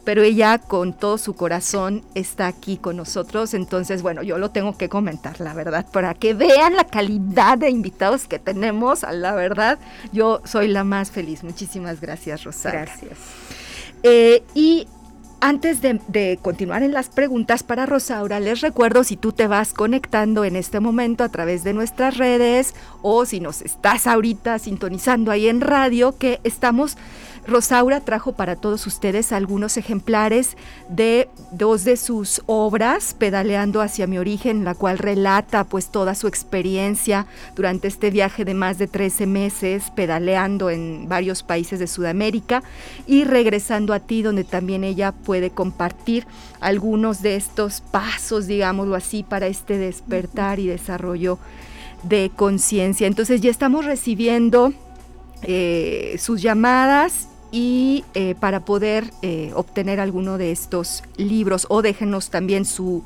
[0.04, 4.76] pero ella con todo su corazón está aquí con nosotros, entonces bueno, yo lo tengo
[4.78, 9.78] que comentar, la verdad, para que vean la calidad de invitados que tenemos, la verdad,
[10.12, 11.43] yo soy la más feliz.
[11.43, 12.80] Muchísimas gracias, Rosario.
[12.80, 13.20] Gracias.
[14.04, 14.88] Eh, y
[15.39, 20.43] antes de, continuar en las preguntas para Rosaura, les recuerdo si tú te vas conectando
[20.45, 25.47] en este momento a través de nuestras redes o si nos estás ahorita sintonizando ahí
[25.47, 26.97] en radio, que estamos
[27.47, 30.57] Rosaura trajo para todos ustedes algunos ejemplares
[30.89, 36.27] de dos de sus obras, Pedaleando hacia mi origen, la cual relata pues toda su
[36.27, 42.63] experiencia durante este viaje de más de 13 meses, pedaleando en varios países de Sudamérica
[43.07, 46.27] y regresando a ti, donde también ella puede compartir
[46.60, 51.39] algunos de estos pasos, digámoslo así, para este despertar y desarrollo
[52.03, 53.07] de conciencia.
[53.07, 54.73] Entonces ya estamos recibiendo
[55.43, 61.65] eh, sus llamadas y eh, para poder eh, obtener alguno de estos libros.
[61.69, 63.03] O déjenos también su,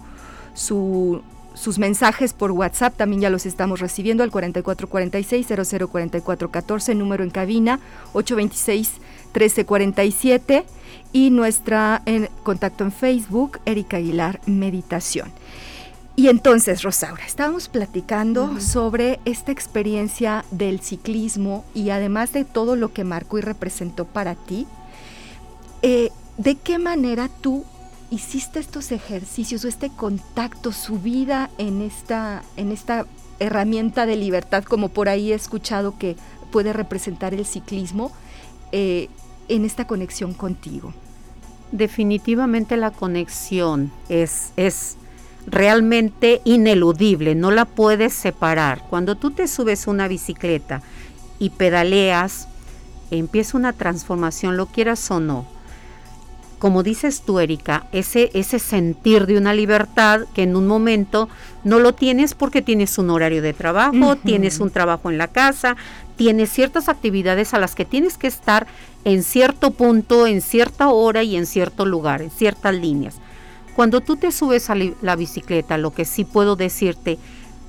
[0.53, 1.23] su,
[1.53, 7.79] sus mensajes por WhatsApp, también ya los estamos recibiendo al 4446-004414, número en cabina
[8.13, 10.65] 826-1347
[11.13, 15.31] y nuestra en contacto en Facebook, Erika Aguilar Meditación.
[16.15, 22.93] Y entonces, Rosaura, estábamos platicando sobre esta experiencia del ciclismo y además de todo lo
[22.93, 24.67] que marcó y representó para ti,
[25.81, 27.63] eh, ¿de qué manera tú
[28.09, 33.05] hiciste estos ejercicios o este contacto, su vida en esta, en esta
[33.39, 36.17] herramienta de libertad, como por ahí he escuchado que
[36.51, 38.11] puede representar el ciclismo,
[38.73, 39.07] eh,
[39.47, 40.93] en esta conexión contigo?
[41.71, 44.97] Definitivamente la conexión es, es
[45.47, 48.83] realmente ineludible, no la puedes separar.
[48.89, 50.81] Cuando tú te subes una bicicleta
[51.39, 52.47] y pedaleas,
[53.09, 55.45] empieza una transformación, lo quieras o no.
[56.59, 61.27] Como dices tú, Erika, ese, ese sentir de una libertad que en un momento
[61.63, 65.75] no lo tienes porque tienes un horario de trabajo, tienes un trabajo en la casa,
[66.17, 68.67] tienes ciertas actividades a las que tienes que estar
[69.05, 73.15] en cierto punto, en cierta hora y en cierto lugar, en ciertas líneas.
[73.75, 77.17] Cuando tú te subes a la bicicleta, lo que sí puedo decirte,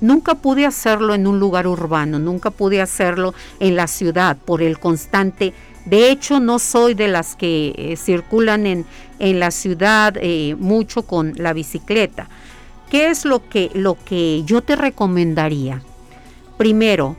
[0.01, 4.79] nunca pude hacerlo en un lugar urbano, nunca pude hacerlo en la ciudad por el
[4.79, 5.53] constante.
[5.85, 8.85] De hecho, no soy de las que eh, circulan en,
[9.19, 12.27] en, la ciudad eh, mucho con la bicicleta.
[12.89, 15.81] ¿Qué es lo que, lo que yo te recomendaría?
[16.57, 17.15] Primero,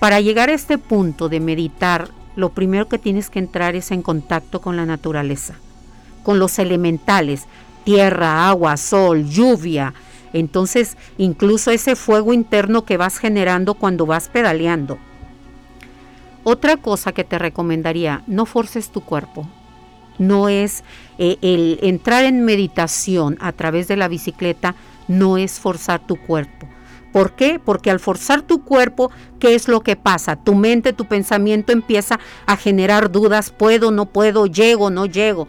[0.00, 4.02] para llegar a este punto de meditar, lo primero que tienes que entrar es en
[4.02, 5.54] contacto con la naturaleza,
[6.22, 7.46] con los elementales,
[7.88, 9.94] tierra, agua, sol, lluvia.
[10.34, 14.98] Entonces, incluso ese fuego interno que vas generando cuando vas pedaleando.
[16.44, 19.48] Otra cosa que te recomendaría, no forces tu cuerpo.
[20.18, 20.84] No es
[21.16, 24.74] eh, el entrar en meditación a través de la bicicleta,
[25.06, 26.68] no es forzar tu cuerpo.
[27.10, 27.58] ¿Por qué?
[27.58, 30.36] Porque al forzar tu cuerpo, ¿qué es lo que pasa?
[30.36, 35.48] Tu mente, tu pensamiento empieza a generar dudas, puedo, no puedo, llego, no llego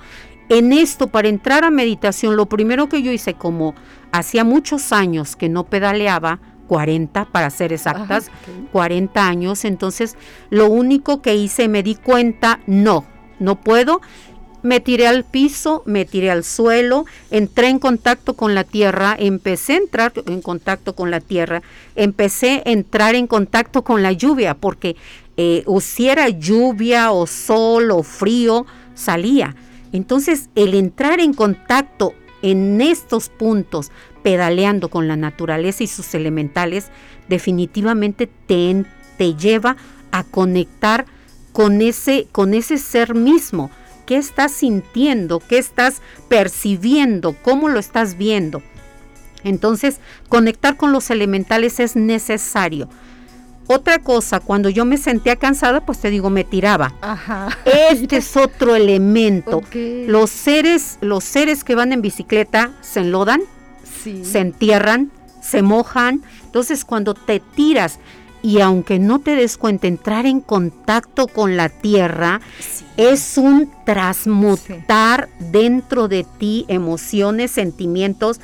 [0.49, 3.75] en esto, para entrar a meditación, lo primero que yo hice, como
[4.11, 8.29] hacía muchos años que no pedaleaba, 40 para ser exactas,
[8.71, 10.15] 40 años, entonces
[10.49, 13.05] lo único que hice, me di cuenta, no,
[13.39, 14.01] no puedo,
[14.61, 19.73] me tiré al piso, me tiré al suelo, entré en contacto con la tierra, empecé
[19.73, 21.61] a entrar en contacto con la tierra,
[21.95, 24.95] empecé a entrar en contacto con la lluvia, porque
[25.37, 29.55] eh, o si era lluvia o sol o frío, salía.
[29.91, 33.91] Entonces, el entrar en contacto en estos puntos,
[34.23, 36.89] pedaleando con la naturaleza y sus elementales,
[37.27, 38.85] definitivamente te,
[39.17, 39.77] te lleva
[40.11, 41.05] a conectar
[41.51, 43.69] con ese, con ese ser mismo.
[44.05, 45.39] ¿Qué estás sintiendo?
[45.39, 47.35] ¿Qué estás percibiendo?
[47.43, 48.63] ¿Cómo lo estás viendo?
[49.43, 52.89] Entonces, conectar con los elementales es necesario.
[53.71, 56.95] Otra cosa, cuando yo me sentía cansada, pues te digo, me tiraba.
[57.01, 57.55] Ajá.
[57.91, 59.61] Este es otro elemento.
[60.07, 63.41] Los seres, los seres que van en bicicleta se enlodan,
[64.23, 65.11] se entierran,
[65.43, 66.23] se mojan.
[66.45, 67.99] Entonces, cuando te tiras
[68.41, 72.41] y aunque no te des cuenta, entrar en contacto con la tierra
[72.97, 78.41] es un transmutar dentro de ti emociones, sentimientos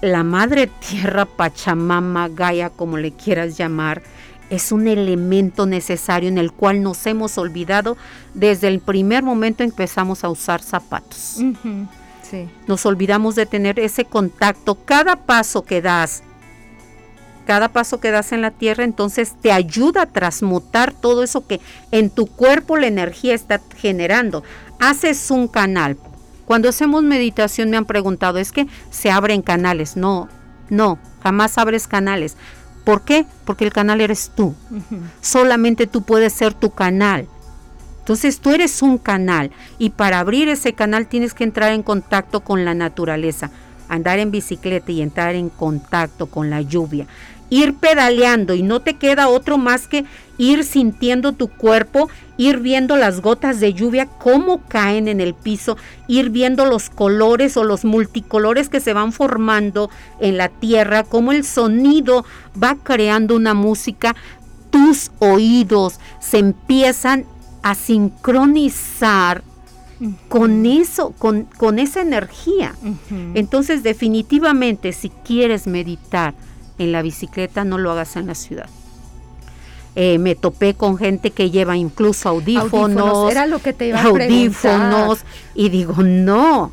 [0.00, 4.02] la madre tierra, Pachamama, Gaia, como le quieras llamar,
[4.50, 7.96] es un elemento necesario en el cual nos hemos olvidado
[8.34, 11.38] desde el primer momento en que empezamos a usar zapatos.
[12.66, 14.74] Nos olvidamos de tener ese contacto.
[14.74, 16.22] Cada paso que das,
[17.46, 21.60] cada paso que das en la tierra, entonces te ayuda a transmutar todo eso que
[21.90, 24.44] en tu cuerpo la energía está generando.
[24.78, 25.96] Haces un canal
[26.48, 29.98] cuando hacemos meditación me han preguntado, es que se abren canales.
[29.98, 30.30] No,
[30.70, 32.38] no, jamás abres canales.
[32.84, 33.26] ¿Por qué?
[33.44, 34.54] Porque el canal eres tú.
[35.20, 37.28] Solamente tú puedes ser tu canal.
[37.98, 42.40] Entonces tú eres un canal y para abrir ese canal tienes que entrar en contacto
[42.40, 43.50] con la naturaleza,
[43.90, 47.06] andar en bicicleta y entrar en contacto con la lluvia
[47.50, 50.04] ir pedaleando y no te queda otro más que
[50.38, 55.76] ir sintiendo tu cuerpo, ir viendo las gotas de lluvia, cómo caen en el piso,
[56.06, 59.90] ir viendo los colores o los multicolores que se van formando
[60.20, 62.24] en la tierra, cómo el sonido
[62.60, 64.14] va creando una música,
[64.70, 67.24] tus oídos se empiezan
[67.62, 69.42] a sincronizar
[70.28, 72.76] con eso, con, con esa energía.
[73.34, 76.34] Entonces definitivamente si quieres meditar,
[76.78, 78.68] en la bicicleta, no lo hagas en la ciudad.
[80.00, 84.04] eh, me topé con gente que lleva incluso audífonos, era lo que te iba a
[84.04, 85.20] audífonos,
[85.56, 86.70] y digo, no,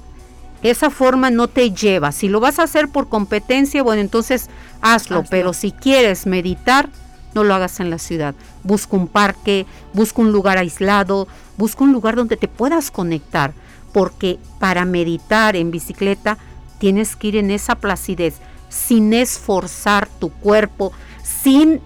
[0.61, 2.11] esa forma no te lleva.
[2.11, 4.49] Si lo vas a hacer por competencia, bueno, entonces
[4.81, 6.89] hazlo, pero si quieres meditar,
[7.33, 8.35] no lo hagas en la ciudad.
[8.63, 11.27] Busca un parque, busca un lugar aislado,
[11.57, 13.53] busca un lugar donde te puedas conectar,
[13.91, 16.37] porque para meditar en bicicleta
[16.77, 18.35] tienes que ir en esa placidez,
[18.69, 20.91] sin esforzar tu cuerpo,
[21.23, 21.81] sin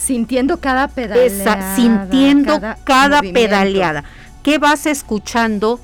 [0.00, 4.04] sintiendo cada pedaleada, sintiendo cada, pedaleada.
[4.42, 5.78] ¿Qué vas escuchando?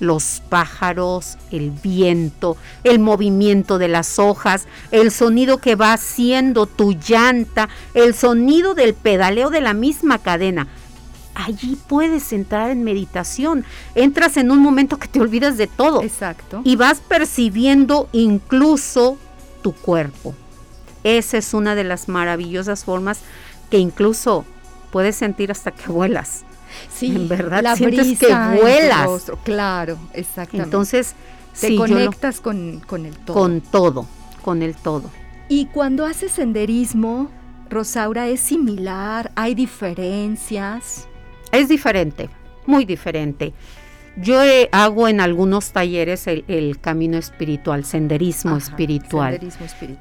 [0.00, 6.92] Los pájaros, el viento, el movimiento de las hojas, el sonido que va haciendo tu
[6.92, 10.68] llanta, el sonido del pedaleo de la misma cadena.
[11.34, 13.64] Allí puedes entrar en meditación.
[13.96, 16.02] Entras en un momento que te olvidas de todo.
[16.02, 16.60] Exacto.
[16.62, 19.18] Y vas percibiendo incluso
[19.62, 20.34] tu cuerpo.
[21.04, 23.20] Esa es una de las maravillosas formas
[23.70, 24.44] que incluso
[24.90, 26.44] puedes sentir hasta que vuelas.
[26.92, 29.30] Sí, en verdad la sientes que vuelas.
[29.44, 30.64] claro, exactamente.
[30.64, 31.14] Entonces,
[31.60, 33.34] te conectas con, con el todo.
[33.34, 34.06] Con todo,
[34.42, 35.10] con el todo.
[35.48, 37.30] Y cuando haces senderismo,
[37.70, 39.32] Rosaura, ¿es similar?
[39.34, 41.08] ¿Hay diferencias?
[41.52, 42.28] Es diferente,
[42.66, 43.54] muy diferente.
[44.20, 44.40] Yo
[44.72, 49.38] hago en algunos talleres el, camino espiritual, senderismo, espiritual.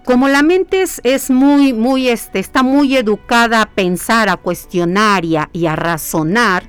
[0.04, 5.36] Como la mente es, muy, muy, este, está muy educada a pensar, a cuestionar y
[5.36, 6.64] a, y a razonar,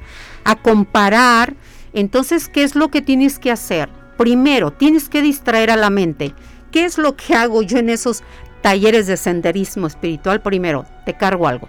[0.45, 1.55] a comparar,
[1.93, 3.89] entonces, ¿qué es lo que tienes que hacer?
[4.17, 6.35] Primero, tienes que distraer a la mente.
[6.71, 8.23] ¿Qué es lo que hago yo en esos
[8.61, 10.43] talleres de senderismo espiritual?
[10.43, 11.69] Primero, te cargo algo.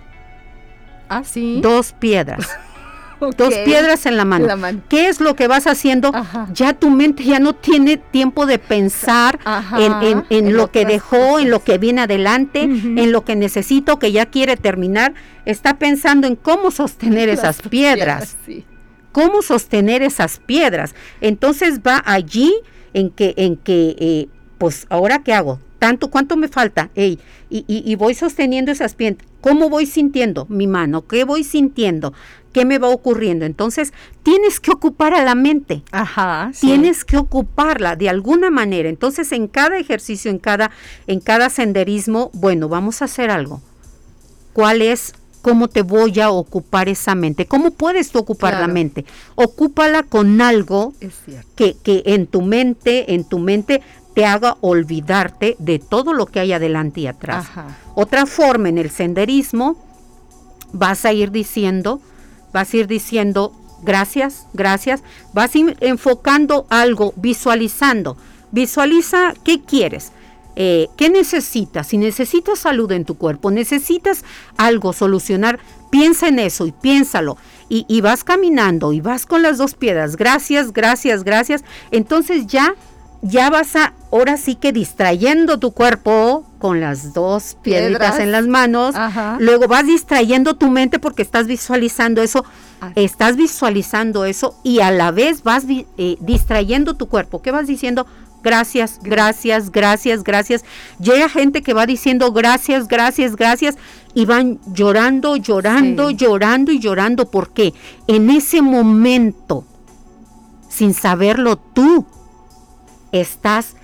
[1.08, 1.60] Ah, sí.
[1.62, 2.50] Dos piedras.
[3.20, 4.48] Dos piedras en la, mano.
[4.88, 6.12] ¿Qué es lo que vas haciendo?
[6.54, 9.40] Ya tu mente ya no tiene tiempo de pensar
[9.78, 14.28] en, lo que dejó, en lo que viene adelante, en lo que necesito, que ya
[14.28, 15.14] quiere terminar.
[15.46, 18.38] Está pensando en cómo sostener esas piedras.
[19.12, 20.94] Cómo sostener esas piedras.
[21.20, 22.54] Entonces va allí
[22.94, 25.60] en que, en que eh, pues ahora qué hago?
[25.80, 26.90] Tanto, ¿cuánto me falta?
[26.96, 29.26] y, y, voy sosteniendo esas piedras.
[29.42, 31.08] ¿Cómo voy sintiendo mi mano?
[31.08, 32.14] ¿Qué voy sintiendo?
[32.54, 33.46] ¿Qué me va ocurriendo?
[33.46, 33.94] Entonces,
[34.24, 35.84] tienes que ocupar a la mente.
[35.92, 36.52] Ajá.
[36.60, 38.90] Tienes que ocuparla de alguna manera.
[38.90, 40.72] Entonces, en cada ejercicio, en cada,
[41.08, 43.62] en cada senderismo, bueno, vamos a hacer algo.
[44.54, 47.46] ¿Cuál es cómo te voy a ocupar esa mente.
[47.46, 49.06] ¿Cómo puedes tú ocupar la mente?
[49.36, 50.94] Ocúpala con algo
[51.56, 53.82] que, que, en tu mente, en tu mente
[54.14, 57.48] te haga olvidarte de todo lo que hay adelante y atrás.
[57.96, 59.78] Otra forma en el senderismo,
[60.74, 62.02] vas a ir diciendo,
[62.54, 65.02] vas a ir diciendo gracias, gracias,
[65.34, 68.18] vas a ir enfocando algo, visualizando.
[68.52, 70.12] Visualiza qué quieres,
[70.56, 71.88] eh, qué necesitas.
[71.88, 74.24] Si necesitas salud en tu cuerpo, necesitas
[74.58, 75.60] algo solucionar,
[75.92, 77.38] piensa en eso y piénsalo.
[77.70, 81.64] Y, y vas caminando y vas con las dos piedras, gracias, gracias, gracias.
[81.92, 82.76] Entonces ya
[83.22, 88.48] ya vas a, ahora sí que distrayendo tu cuerpo con las dos piedritas en las
[88.48, 88.96] manos,
[89.40, 92.46] luego vas distrayendo tu mente porque estás visualizando eso,
[92.96, 97.42] estás visualizando eso y a la vez vas eh, distrayendo tu cuerpo.
[97.42, 98.06] ¿Qué vas diciendo?
[98.42, 100.64] Gracias, gracias, gracias, gracias.
[101.00, 103.76] Llega gente que va diciendo gracias, gracias, gracias
[104.14, 107.30] y van llorando, llorando, llorando y llorando.
[107.30, 107.74] Porque
[108.08, 109.66] en ese momento,
[110.70, 112.06] sin saberlo tú,
[113.12, 113.76] estás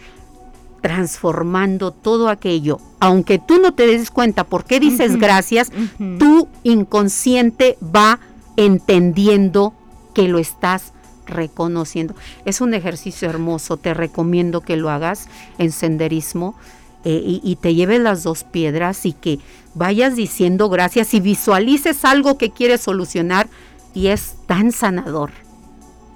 [0.81, 2.79] transformando todo aquello.
[2.99, 5.71] Aunque tú no te des cuenta por qué dices gracias,
[6.19, 8.19] tu inconsciente va
[8.55, 9.73] entendiendo
[10.13, 10.93] que lo estás
[11.25, 12.13] reconociendo.
[12.45, 16.55] Es un ejercicio hermoso, te recomiendo que lo hagas en senderismo
[17.03, 19.39] eh, y, y, te lleves las dos piedras y que
[19.75, 23.47] vayas diciendo gracias y visualices algo que quieres solucionar
[23.93, 25.31] y es tan sanador.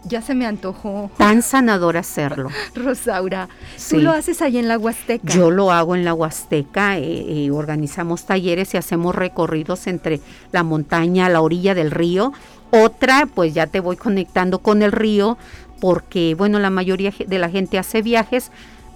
[0.06, 1.12] Ya se me antojó.
[1.18, 2.50] Tan sanador hacerlo.
[2.74, 3.50] Rosaura,
[3.90, 5.34] tú lo haces ahí en la Huasteca.
[5.34, 10.22] Yo lo hago en la Huasteca, eh, eh, organizamos talleres y hacemos recorridos entre
[10.52, 12.32] la montaña, la orilla del río.
[12.72, 15.38] Otra, pues ya te voy conectando con el río,
[15.82, 18.52] porque bueno, la mayoría de la gente hace viajes,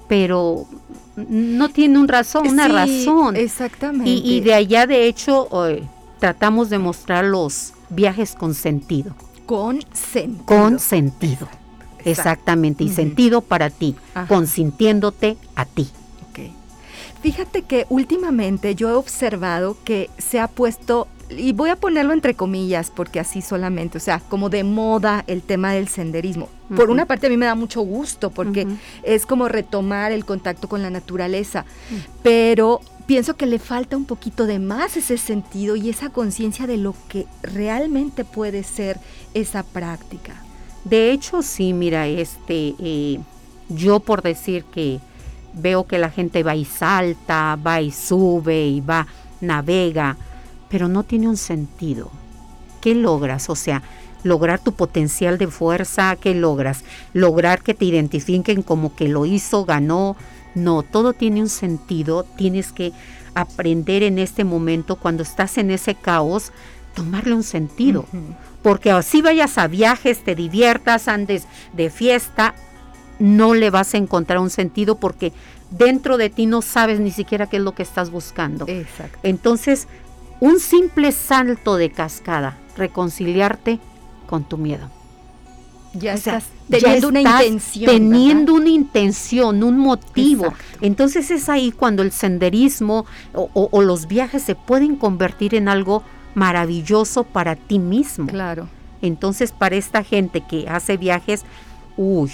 [0.08, 0.68] pero
[1.16, 3.36] no tiene un razón, una razón.
[3.36, 4.10] Exactamente.
[4.10, 5.50] Y, de allá, de hecho,
[6.20, 9.16] tratamos de mostrar los viajes con sentido.
[9.46, 10.46] Con sentido.
[10.46, 11.48] Con sentido.
[12.06, 12.84] Exactamente.
[12.84, 13.96] Y sentido para ti,
[14.28, 15.90] consintiéndote a ti.
[17.24, 22.34] Fíjate que últimamente yo he observado que se ha puesto y voy a ponerlo entre
[22.34, 26.50] comillas porque así solamente, o sea, como de moda el tema del senderismo.
[26.76, 28.68] Por una parte a mí me da mucho gusto porque
[29.04, 31.64] es como retomar el contacto con la naturaleza,
[32.24, 36.78] pero pienso que le falta un poquito de más ese sentido y esa conciencia de
[36.78, 39.00] lo que realmente puede ser
[39.34, 40.42] esa práctica.
[40.84, 43.20] De hecho, sí, mira, este, eh,
[43.70, 45.00] yo por decir que
[45.54, 49.08] veo que la gente va y salta, va y sube y va,
[49.40, 50.18] navega,
[50.70, 52.12] pero no tiene un sentido.
[52.82, 53.50] ¿Qué logras?
[53.50, 53.84] O sea,
[54.24, 56.84] lograr tu potencial de fuerza, ¿qué logras?
[57.14, 60.16] Lograr que te identifiquen como que lo hizo, ganó.
[60.56, 62.92] No, todo tiene un sentido, tienes que
[63.36, 66.52] aprender en este momento, cuando estás en ese caos,
[66.94, 68.06] tomarle un sentido.
[68.62, 72.54] Porque así vayas a viajes, te diviertas, andes de fiesta,
[73.20, 75.34] no le vas a encontrar un sentido porque
[75.72, 78.66] dentro de ti no sabes ni siquiera qué es lo que estás buscando.
[78.68, 79.20] Exacto.
[79.24, 79.88] Entonces,
[80.40, 83.80] un simple salto de cascada, reconciliarte
[84.28, 84.90] con tu miedo.
[85.94, 87.86] Ya estás teniendo una intención.
[87.86, 90.54] Teniendo una intención, un motivo.
[90.82, 96.04] Entonces es ahí cuando el senderismo o, los viajes se pueden convertir en algo
[96.36, 98.28] maravilloso para ti mismo.
[98.28, 98.68] Claro.
[99.02, 101.44] Entonces para esta gente que hace viajes,
[101.96, 102.32] uy,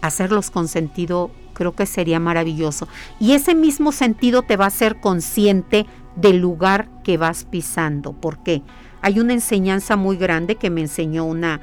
[0.00, 2.88] hacerlos con sentido creo que sería maravilloso.
[3.18, 5.84] Y ese mismo sentido te va a hacer consciente
[6.16, 8.14] del lugar que vas pisando.
[8.14, 8.62] ¿Por qué?
[9.02, 11.60] Hay una enseñanza muy grande que me enseñó una,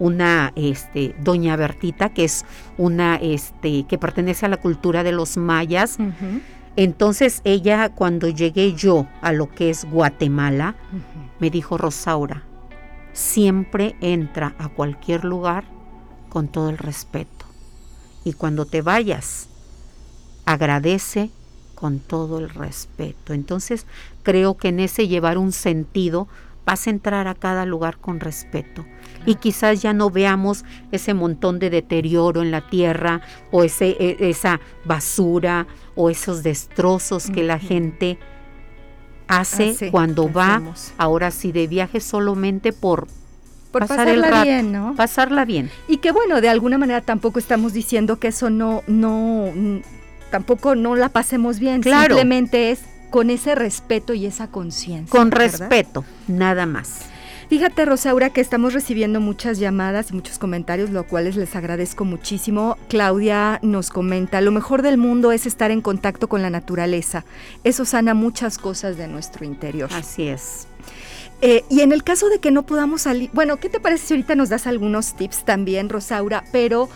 [0.00, 2.44] una este, doña Bertita, que es
[2.76, 5.98] una este, que pertenece a la cultura de los mayas.
[6.74, 10.74] Entonces ella, cuando llegué yo a lo que es Guatemala,
[11.38, 12.42] me dijo, Rosaura,
[13.12, 15.64] siempre entra a cualquier lugar
[16.28, 17.44] con todo el respeto.
[18.24, 19.48] Y cuando te vayas,
[20.46, 21.30] agradece
[21.74, 23.32] con todo el respeto.
[23.32, 23.86] Entonces
[24.22, 26.28] creo que en ese llevar un sentido
[26.64, 28.84] vas a entrar a cada lugar con respeto.
[29.26, 34.30] Y quizás ya no veamos ese montón de deterioro en la tierra o ese, e,
[34.30, 38.18] esa basura o esos destrozos que la gente
[39.28, 40.60] hace, cuando va,
[40.98, 43.06] ahora sí, de viaje solamente por,
[43.70, 44.94] por pasar pasarla bien, ¿no?
[44.96, 45.70] Pasarla bien.
[45.86, 49.52] Y que bueno, de alguna manera tampoco estamos diciendo que eso no, no,
[50.30, 51.82] tampoco no la pasemos bien.
[51.82, 55.10] Simplemente es con ese respeto y esa conciencia.
[55.10, 57.02] Con respeto, nada más.
[57.50, 62.78] Fíjate, Rosaura, que estamos recibiendo muchas llamadas y muchos comentarios, lo cuales les agradezco muchísimo.
[62.88, 67.24] Claudia nos comenta, lo mejor del mundo es estar en contacto con la naturaleza.
[67.64, 69.90] Eso sana muchas cosas de nuestro interior.
[69.92, 70.68] Así es.
[71.42, 74.14] Eh, y en el caso de que no podamos salir, bueno, ¿qué te parece si
[74.14, 76.44] ahorita nos das algunos tips también, Rosaura?
[76.52, 76.88] Pero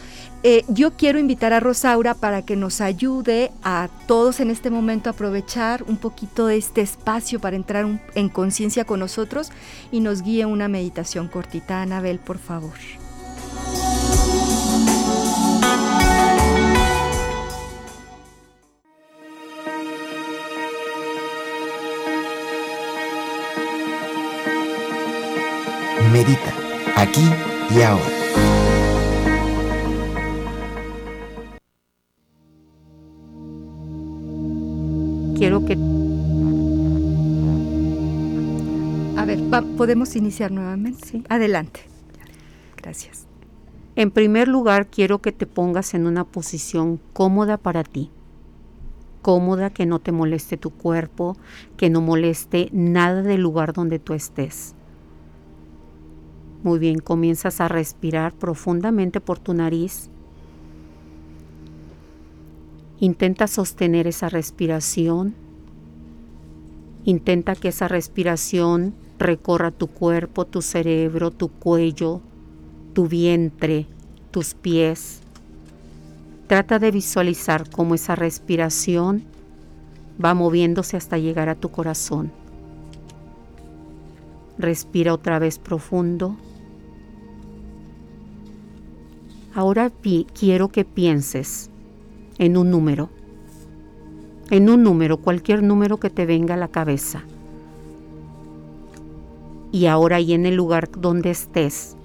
[0.46, 5.08] eh, yo quiero invitar a Rosaura para que nos ayude a todos en este momento
[5.08, 9.50] a aprovechar un poquito de este espacio para entrar en conciencia con nosotros
[9.90, 11.80] y nos guíe una meditación cortita.
[11.80, 12.74] Anabel, por favor.
[26.12, 26.54] Medita,
[26.96, 27.24] aquí
[27.74, 28.23] y ahora.
[35.64, 35.78] Que...
[39.16, 39.40] A ver,
[39.76, 41.06] ¿podemos iniciar nuevamente?
[41.06, 41.24] Sí.
[41.28, 41.80] Adelante.
[42.76, 43.26] Gracias.
[43.96, 48.10] En primer lugar, quiero que te pongas en una posición cómoda para ti.
[49.22, 51.36] Cómoda, que no te moleste tu cuerpo,
[51.76, 54.74] que no moleste nada del lugar donde tú estés.
[56.62, 60.10] Muy bien, comienzas a respirar profundamente por tu nariz
[63.00, 65.34] Intenta sostener esa respiración.
[67.04, 72.20] Intenta que esa respiración recorra tu cuerpo, tu cerebro, tu cuello,
[72.94, 73.86] tu vientre,
[74.30, 75.20] tus pies.
[76.46, 79.24] Trata de visualizar cómo esa respiración
[80.22, 82.32] va moviéndose hasta llegar a tu corazón.
[84.56, 86.36] Respira otra vez profundo.
[89.54, 89.90] Ahora
[90.34, 91.70] quiero que pienses
[92.38, 93.10] en un número.
[94.50, 97.22] En un número, cualquier número que te venga a la cabeza.
[99.72, 101.96] Y ahora y en el lugar donde estés,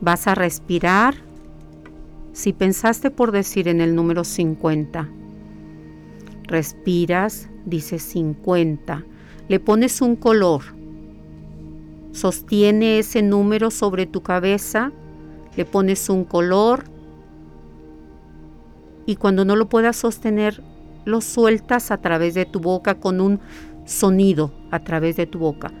[0.00, 1.14] vas a respirar.
[2.32, 5.08] Si pensaste por decir en el número 50,
[6.44, 9.04] respiras, dices 50,
[9.48, 10.62] le pones un color,
[12.12, 14.92] sostiene ese número sobre tu cabeza,
[15.56, 16.84] le pones un color,
[19.04, 20.62] y cuando no lo puedas sostener,
[21.08, 23.40] lo sueltas a través de tu boca con un
[23.86, 25.72] sonido a través de tu boca.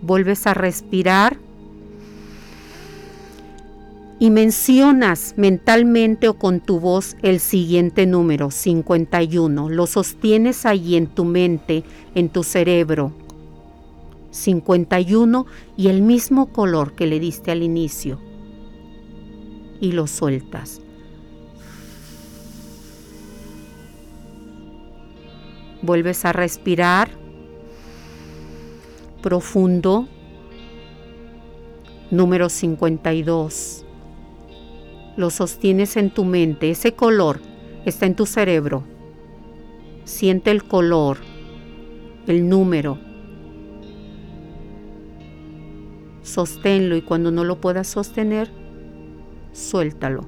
[0.00, 1.36] Vuelves a respirar
[4.18, 9.68] y mencionas mentalmente o con tu voz el siguiente número, 51.
[9.68, 11.82] Lo sostienes ahí en tu mente,
[12.14, 13.12] en tu cerebro.
[14.30, 15.46] 51
[15.76, 18.31] y el mismo color que le diste al inicio.
[19.82, 20.80] Y lo sueltas.
[25.82, 27.10] Vuelves a respirar
[29.20, 30.06] profundo.
[32.12, 33.84] Número 52.
[35.16, 36.70] Lo sostienes en tu mente.
[36.70, 37.40] Ese color
[37.84, 38.84] está en tu cerebro.
[40.04, 41.18] Siente el color,
[42.28, 42.98] el número.
[46.22, 48.61] Sosténlo y cuando no lo puedas sostener,
[49.52, 50.26] suéltalo.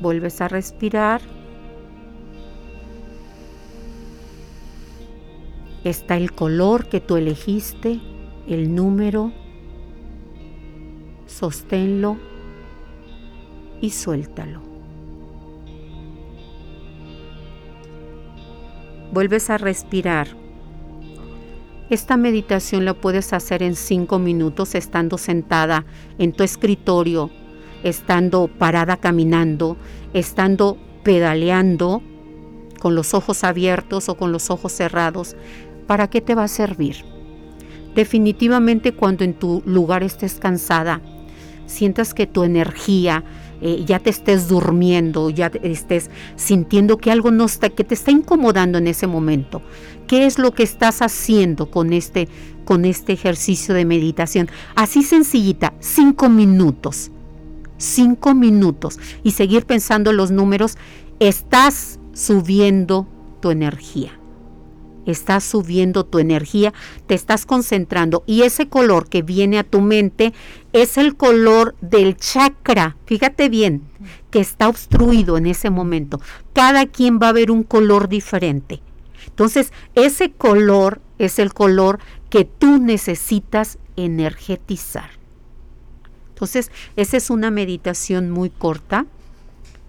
[0.00, 1.20] Vuelves a respirar.
[5.84, 8.00] Está el color que tú elegiste,
[8.48, 9.32] el número.
[11.26, 12.16] Sosténlo
[13.80, 14.60] y suéltalo.
[19.12, 20.45] Vuelves a respirar.
[21.88, 25.84] Esta meditación la puedes hacer en cinco minutos estando sentada
[26.18, 27.30] en tu escritorio,
[27.84, 29.76] estando parada caminando,
[30.12, 32.02] estando pedaleando
[32.80, 35.36] con los ojos abiertos o con los ojos cerrados.
[35.86, 37.04] ¿Para qué te va a servir?
[37.94, 41.00] Definitivamente cuando en tu lugar estés cansada,
[41.66, 43.22] sientas que tu energía
[43.60, 48.10] eh, ya te estés durmiendo, ya estés sintiendo que algo no está, que te está
[48.10, 49.62] incomodando en ese momento.
[50.06, 52.28] ¿Qué es lo que estás haciendo con este,
[52.64, 54.48] con este ejercicio de meditación?
[54.74, 57.10] Así sencillita, cinco minutos.
[57.78, 58.98] Cinco minutos.
[59.22, 60.76] Y seguir pensando los números,
[61.18, 63.06] estás subiendo
[63.40, 64.18] tu energía
[65.06, 66.74] estás subiendo tu energía,
[67.06, 70.34] te estás concentrando y ese color que viene a tu mente
[70.72, 72.96] es el color del chakra.
[73.06, 73.82] Fíjate bien,
[74.30, 76.20] que está obstruido en ese momento.
[76.52, 78.82] Cada quien va a ver un color diferente.
[79.26, 81.98] Entonces, ese color es el color
[82.30, 85.10] que tú necesitas energetizar.
[86.30, 89.06] Entonces, esa es una meditación muy corta,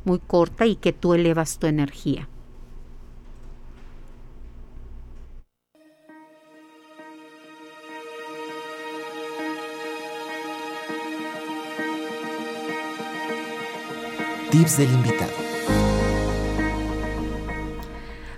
[0.06, 2.30] muy corta y que tú elevas tu energía.
[14.50, 15.32] Tips del invitado.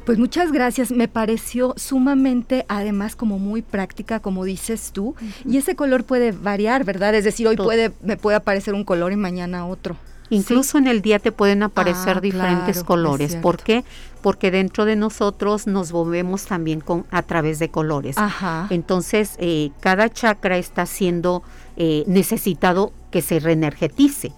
[0.06, 5.14] Pues muchas gracias, me pareció sumamente, además como muy práctica, como dices tú,
[5.46, 7.14] y ese color puede variar, ¿verdad?
[7.14, 9.98] Es decir, hoy puede, me puede aparecer un color y mañana otro.
[10.32, 13.36] Incluso en el día te pueden aparecer ah, diferentes colores.
[13.36, 13.84] ¿Por qué?
[14.24, 18.18] Porque dentro de nosotros nos movemos también con, a través de colores.
[18.18, 18.66] Ajá.
[18.72, 21.44] Entonces, eh, cada chakra está siendo
[21.78, 24.34] eh, necesitado que se reenergetice.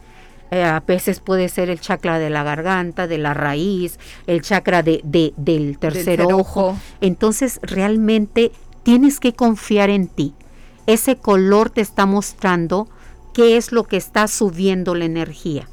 [0.51, 4.83] Eh, a veces puede ser el chakra de la garganta, de la raíz, el chakra
[4.83, 5.01] de,
[5.37, 6.77] del tercer, ojo.
[6.99, 8.51] Entonces realmente
[8.83, 10.33] tienes que confiar en ti.
[10.87, 12.89] Ese color te está mostrando
[13.33, 15.69] qué es lo que está subiendo la energía.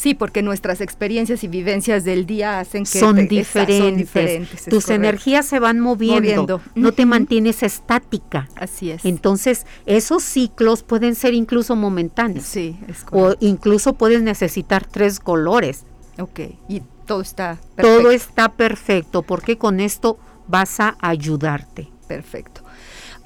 [0.00, 4.64] Sí, porque nuestras experiencias y vivencias del día hacen que son, diferentes.
[4.70, 8.48] Tus energías se van moviendo, no te mantienes estática.
[8.54, 9.04] Así es.
[9.04, 12.46] Entonces, esos ciclos pueden ser incluso momentáneos.
[12.46, 15.84] Sí, es O incluso puedes necesitar tres colores.
[16.18, 18.02] Ok, y todo está perfecto.
[18.02, 21.90] Todo está perfecto, porque con esto vas a ayudarte.
[22.08, 22.59] Perfecto.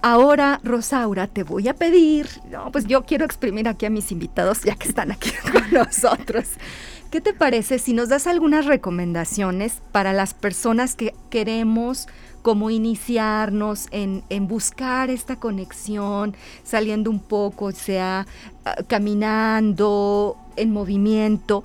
[0.07, 4.61] Ahora, Rosaura, te voy a pedir, no, pues yo quiero exprimir aquí a mis invitados
[4.61, 6.45] ya que están aquí con nosotros.
[7.11, 12.07] ¿Qué te parece si nos das algunas recomendaciones para las personas que queremos
[12.43, 18.27] como iniciarnos en, en buscar esta conexión, saliendo un poco, sea
[18.67, 21.65] ah, caminando, en movimiento?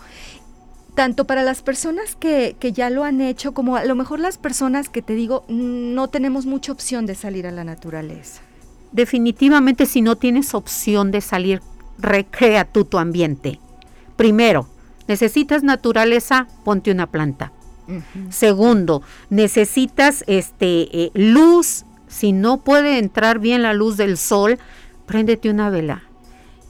[1.00, 4.38] Tanto para las personas que, que, ya lo han hecho como a lo mejor las
[4.38, 8.42] personas que te digo no tenemos mucha opción de salir a la naturaleza.
[8.92, 11.62] Definitivamente si no tienes opción de salir,
[12.00, 13.62] recrea tú tu ambiente.
[14.18, 14.68] Primero,
[15.08, 17.54] necesitas naturaleza, ponte una planta.
[18.30, 24.60] Segundo, necesitas este eh, luz, si no puede entrar bien la luz del sol,
[25.06, 26.09] préndete una vela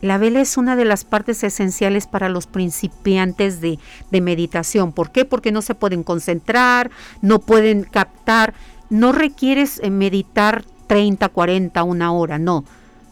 [0.01, 3.79] la vela es una de las partes esenciales para los principiantes de,
[4.11, 4.93] meditación.
[4.93, 5.25] ¿Por qué?
[5.25, 6.89] Porque no se pueden concentrar,
[7.21, 8.53] no pueden captar.
[8.89, 12.63] No requieres eh, meditar 30, 40, una hora, no.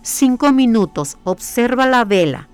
[0.02, 2.48] Cinco minutos, observa la vela,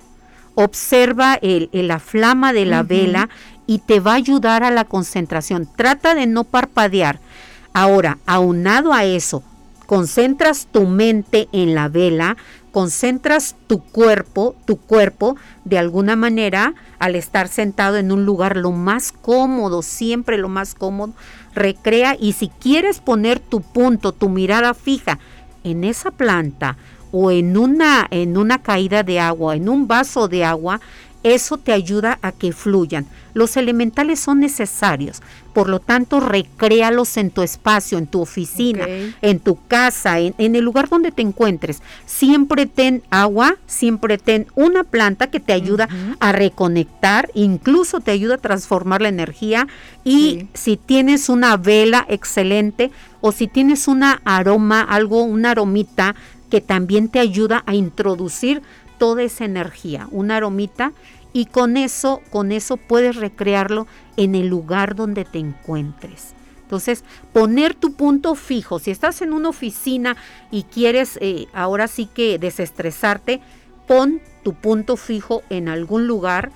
[0.56, 3.30] observa el, la flama de la vela
[3.68, 5.70] y te va a ayudar a la concentración.
[5.76, 7.20] Trata de no parpadear.
[7.74, 9.44] Ahora, aunado a eso,
[9.86, 12.38] concentras tu mente en la vela,
[12.74, 18.72] concentras tu cuerpo, tu cuerpo, de alguna manera, al estar sentado en un lugar lo
[18.72, 21.14] más cómodo, siempre lo más cómodo,
[21.54, 25.20] recrea y si quieres poner tu punto, tu mirada fija
[25.64, 26.76] en esa planta
[27.12, 30.82] o en una, en una caída de agua, en un vaso de agua,
[31.24, 33.06] eso te ayuda a que fluyan.
[33.34, 35.22] Los elementales son necesarios,
[35.54, 38.86] por lo tanto, recréalos en tu espacio, en tu oficina,
[39.22, 41.82] en tu casa, en, el lugar donde te encuentres.
[42.08, 45.88] Siempre ten agua, siempre ten una planta que te ayuda
[46.20, 49.68] a reconectar, incluso te ayuda a transformar la energía.
[50.04, 56.16] Y si tienes una vela excelente o si tienes una aroma, algo, una aromita
[56.50, 58.64] que también te ayuda a introducir
[58.98, 60.94] toda esa energía, una aromita
[61.34, 66.34] y con eso, con eso puedes recrearlo en el lugar donde te encuentres.
[66.62, 67.04] Entonces,
[67.34, 68.80] poner tu punto fijo.
[68.80, 70.16] Si estás en una oficina
[70.50, 73.42] y quieres eh, ahora sí que desestresarte,
[73.88, 76.52] pon tu punto fijo en algún lugar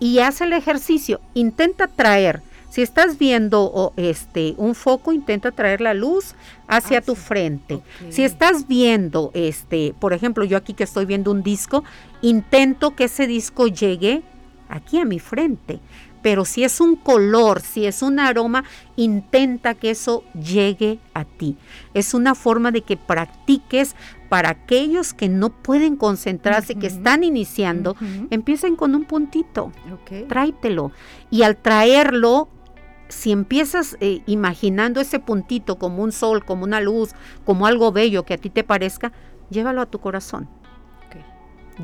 [0.00, 1.20] y haz el ejercicio.
[1.34, 2.42] Intenta traer
[2.72, 6.34] si estás viendo este, un foco, intenta traer la luz
[6.66, 7.82] hacia ah, tu frente.
[8.08, 11.84] Si estás viendo, este, por ejemplo, yo aquí que estoy viendo un disco,
[12.22, 14.22] intento que ese disco llegue
[14.70, 15.80] aquí a mi frente.
[16.22, 18.64] Pero si es un color, si es un aroma,
[18.96, 21.58] intenta que eso llegue a ti.
[21.92, 23.96] Es una forma de que practiques
[24.30, 27.96] para aquellos que no pueden concentrarse, que están iniciando,
[28.30, 29.72] empiecen con un puntito.
[30.26, 30.92] Tráetelo.
[31.30, 32.48] Y al traerlo,
[33.12, 37.10] si empiezas eh, imaginando ese puntito como un sol, como una luz,
[37.44, 39.12] como algo bello que a ti te parezca,
[39.50, 40.48] llévalo a tu corazón.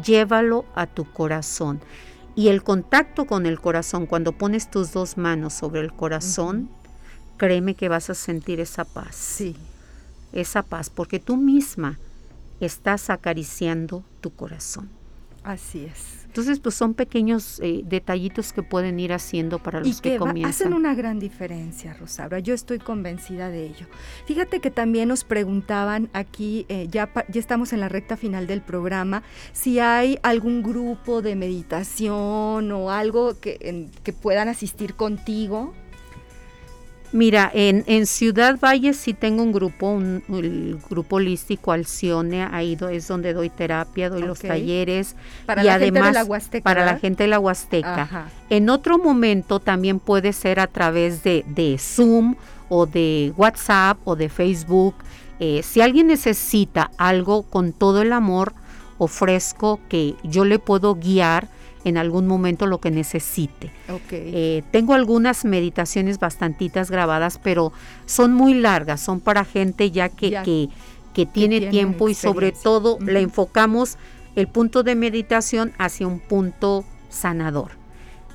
[0.05, 1.81] Llévalo a tu corazón.
[2.35, 6.70] Y el contacto con el corazón, cuando pones tus dos manos sobre el corazón,
[7.37, 9.14] créeme que vas a sentir esa paz.
[9.14, 9.57] Sí.
[10.33, 11.99] Esa paz, porque tú misma
[12.61, 14.89] estás acariciando tu corazón.
[15.43, 16.28] Así es.
[16.39, 20.49] Entonces, pues son pequeños eh, detallitos que pueden ir haciendo para los que, comienzan.
[20.49, 22.39] Hacen una gran diferencia, Rosaura.
[22.39, 23.86] Yo estoy convencida de ello.
[24.24, 28.62] Fíjate que también nos preguntaban aquí, eh, ya, ya estamos en la recta final del
[28.62, 35.74] programa, si hay algún grupo de meditación o algo que, que puedan asistir contigo.
[37.12, 42.76] Mira, en, en, Ciudad Valle sí tengo un grupo, un, el grupo holístico Alcione, ahí
[42.90, 45.16] es donde doy terapia, doy los talleres.
[45.46, 46.64] Para la gente de la Huasteca.
[46.64, 48.28] Para la gente de la Huasteca.
[48.50, 52.36] En otro momento también puede ser a través de, de Zoom
[52.68, 54.94] o de WhatsApp o de Facebook.
[55.40, 58.52] Eh, si alguien necesita algo con todo el amor,
[58.98, 61.48] ofrezco que yo le puedo guiar
[61.89, 63.70] en algún momento lo que necesite.
[64.11, 67.72] Eh, tengo algunas meditaciones bastantitas grabadas, pero
[68.07, 70.30] son muy largas, son para gente ya que,
[71.12, 73.99] que, tiene tiempo y sobre todo le enfocamos
[74.36, 77.72] el punto de meditación hacia un punto sanador.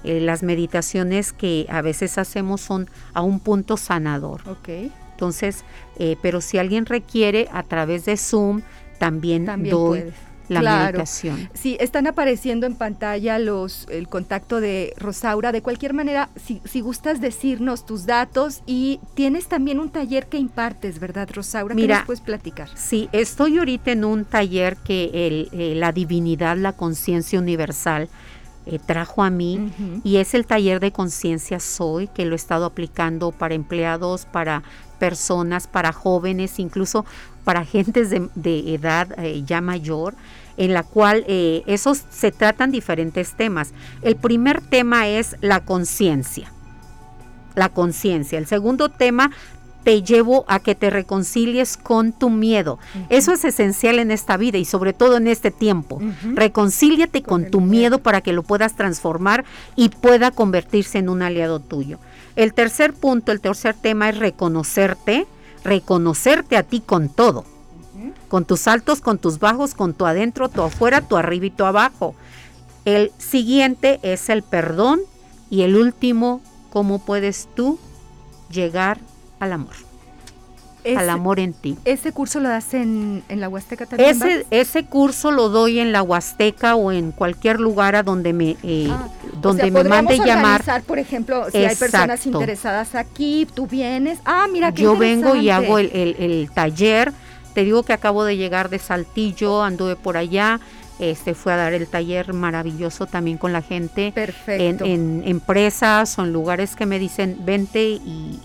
[0.03, 4.41] Eh, las meditaciones que a veces hacemos son a un punto sanador.
[4.67, 5.63] Entonces,
[5.97, 8.63] eh, pero si alguien requiere a través de Zoom,
[8.99, 10.11] también, doy
[10.49, 11.49] la meditación.
[11.53, 15.51] Sí, están apareciendo en pantalla los el contacto de Rosaura.
[15.51, 20.37] De cualquier manera, si, si gustas decirnos tus datos y tienes también un taller que
[20.37, 21.75] impartes, ¿verdad, Rosaura?
[21.75, 22.69] Mira, ¿Qué nos puedes platicar?
[22.75, 28.09] Sí, estoy ahorita en un taller que el, eh, la divinidad, la conciencia universal
[28.65, 29.73] eh, trajo a mí
[30.05, 34.63] y es el taller de conciencia Soy, que lo he estado aplicando para empleados, para
[34.99, 37.05] personas, para jóvenes, incluso
[37.43, 40.15] para gentes de, edad eh, ya mayor,
[40.57, 43.73] en la cual eh, esos se tratan diferentes temas.
[44.01, 46.51] El primer tema es la conciencia,
[47.55, 48.37] la conciencia.
[48.37, 49.31] El segundo tema
[49.83, 52.79] te llevo a que te reconcilies con tu miedo.
[53.09, 55.99] Eso es esencial en esta vida y sobre todo en este tiempo.
[56.33, 59.43] Reconcíliate con, tu miedo para que lo puedas transformar
[59.75, 61.99] y pueda convertirse en un aliado tuyo.
[62.35, 65.27] El tercer punto, el tercer tema es reconocerte,
[65.63, 67.45] reconocerte a ti con todo,
[68.27, 71.65] con tus altos, con tus bajos, con tu adentro, tu afuera, tu arriba y tu
[71.65, 72.15] abajo.
[72.85, 75.01] El siguiente es el perdón
[75.49, 76.41] y el último,
[76.71, 77.79] cómo puedes tú
[78.49, 78.99] llegar
[79.39, 79.92] al amor
[80.85, 81.77] al amor en ti.
[81.85, 84.09] ¿Ese curso lo das en, la Huasteca también?
[84.09, 88.57] Ese, ese curso lo doy en la Huasteca o en cualquier lugar a donde me,
[88.63, 89.07] eh, ah,
[89.41, 90.63] donde me mande llamar.
[90.85, 94.19] por ejemplo, si hay personas interesadas aquí, tú vienes.
[94.25, 97.13] Ah, mira, qué Yo vengo y hago el, el, taller.
[97.53, 100.59] Te digo que acabo de llegar de Saltillo, anduve por allá.
[100.99, 104.11] Este fue a dar el taller maravilloso también con la gente.
[104.13, 104.85] Perfecto.
[104.85, 108.39] En, en empresas o en lugares que me dicen, vente y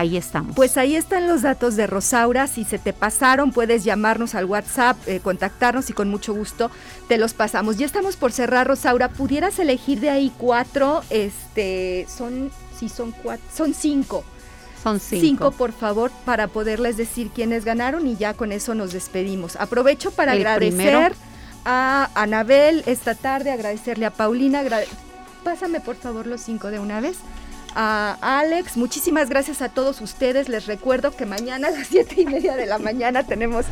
[0.00, 0.56] ahí estamos.
[0.56, 2.46] Pues ahí están los datos de Rosaura.
[2.46, 6.70] Si se te pasaron, puedes llamarnos al WhatsApp, eh, contactarnos y con mucho gusto
[7.08, 7.76] te los pasamos.
[7.76, 9.08] Ya estamos por cerrar, Rosaura.
[9.08, 11.02] ¿Pudieras elegir de ahí cuatro?
[11.10, 14.24] Este, son, sí, son cuatro, son cinco.
[14.82, 15.20] Son cinco.
[15.20, 19.56] Cinco, por favor, para poderles decir quiénes ganaron y ya con eso nos despedimos.
[19.56, 21.14] Aprovecho para agradecer
[21.66, 24.62] a Anabel esta tarde, agradecerle a Paulina.
[25.44, 27.18] Pásame, por favor, los cinco de una vez
[27.74, 28.76] a Alex.
[28.76, 30.48] Muchísimas gracias a todos ustedes.
[30.48, 33.66] Les recuerdo que mañana a las siete y media de la mañana tenemos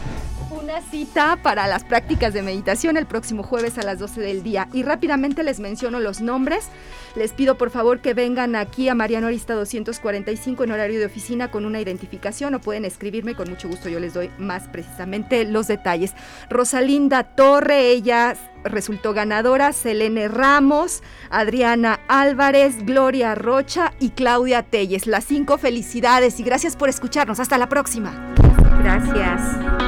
[0.50, 4.68] una cita para las prácticas de meditación el próximo jueves a las 12 del día.
[4.72, 6.68] Y rápidamente les menciono los nombres.
[7.16, 11.50] Les pido por favor que vengan aquí a Mariano Arista 245 en horario de oficina
[11.50, 15.66] con una identificación o pueden escribirme con mucho gusto yo les doy más precisamente los
[15.66, 16.14] detalles.
[16.48, 25.06] Rosalinda Torre, ella resultó ganadora, Selene Ramos, Adriana Álvarez, Gloria Rocha y Claudia Telles.
[25.06, 27.40] Las cinco felicidades y gracias por escucharnos.
[27.40, 28.34] Hasta la próxima.
[28.82, 29.87] Gracias.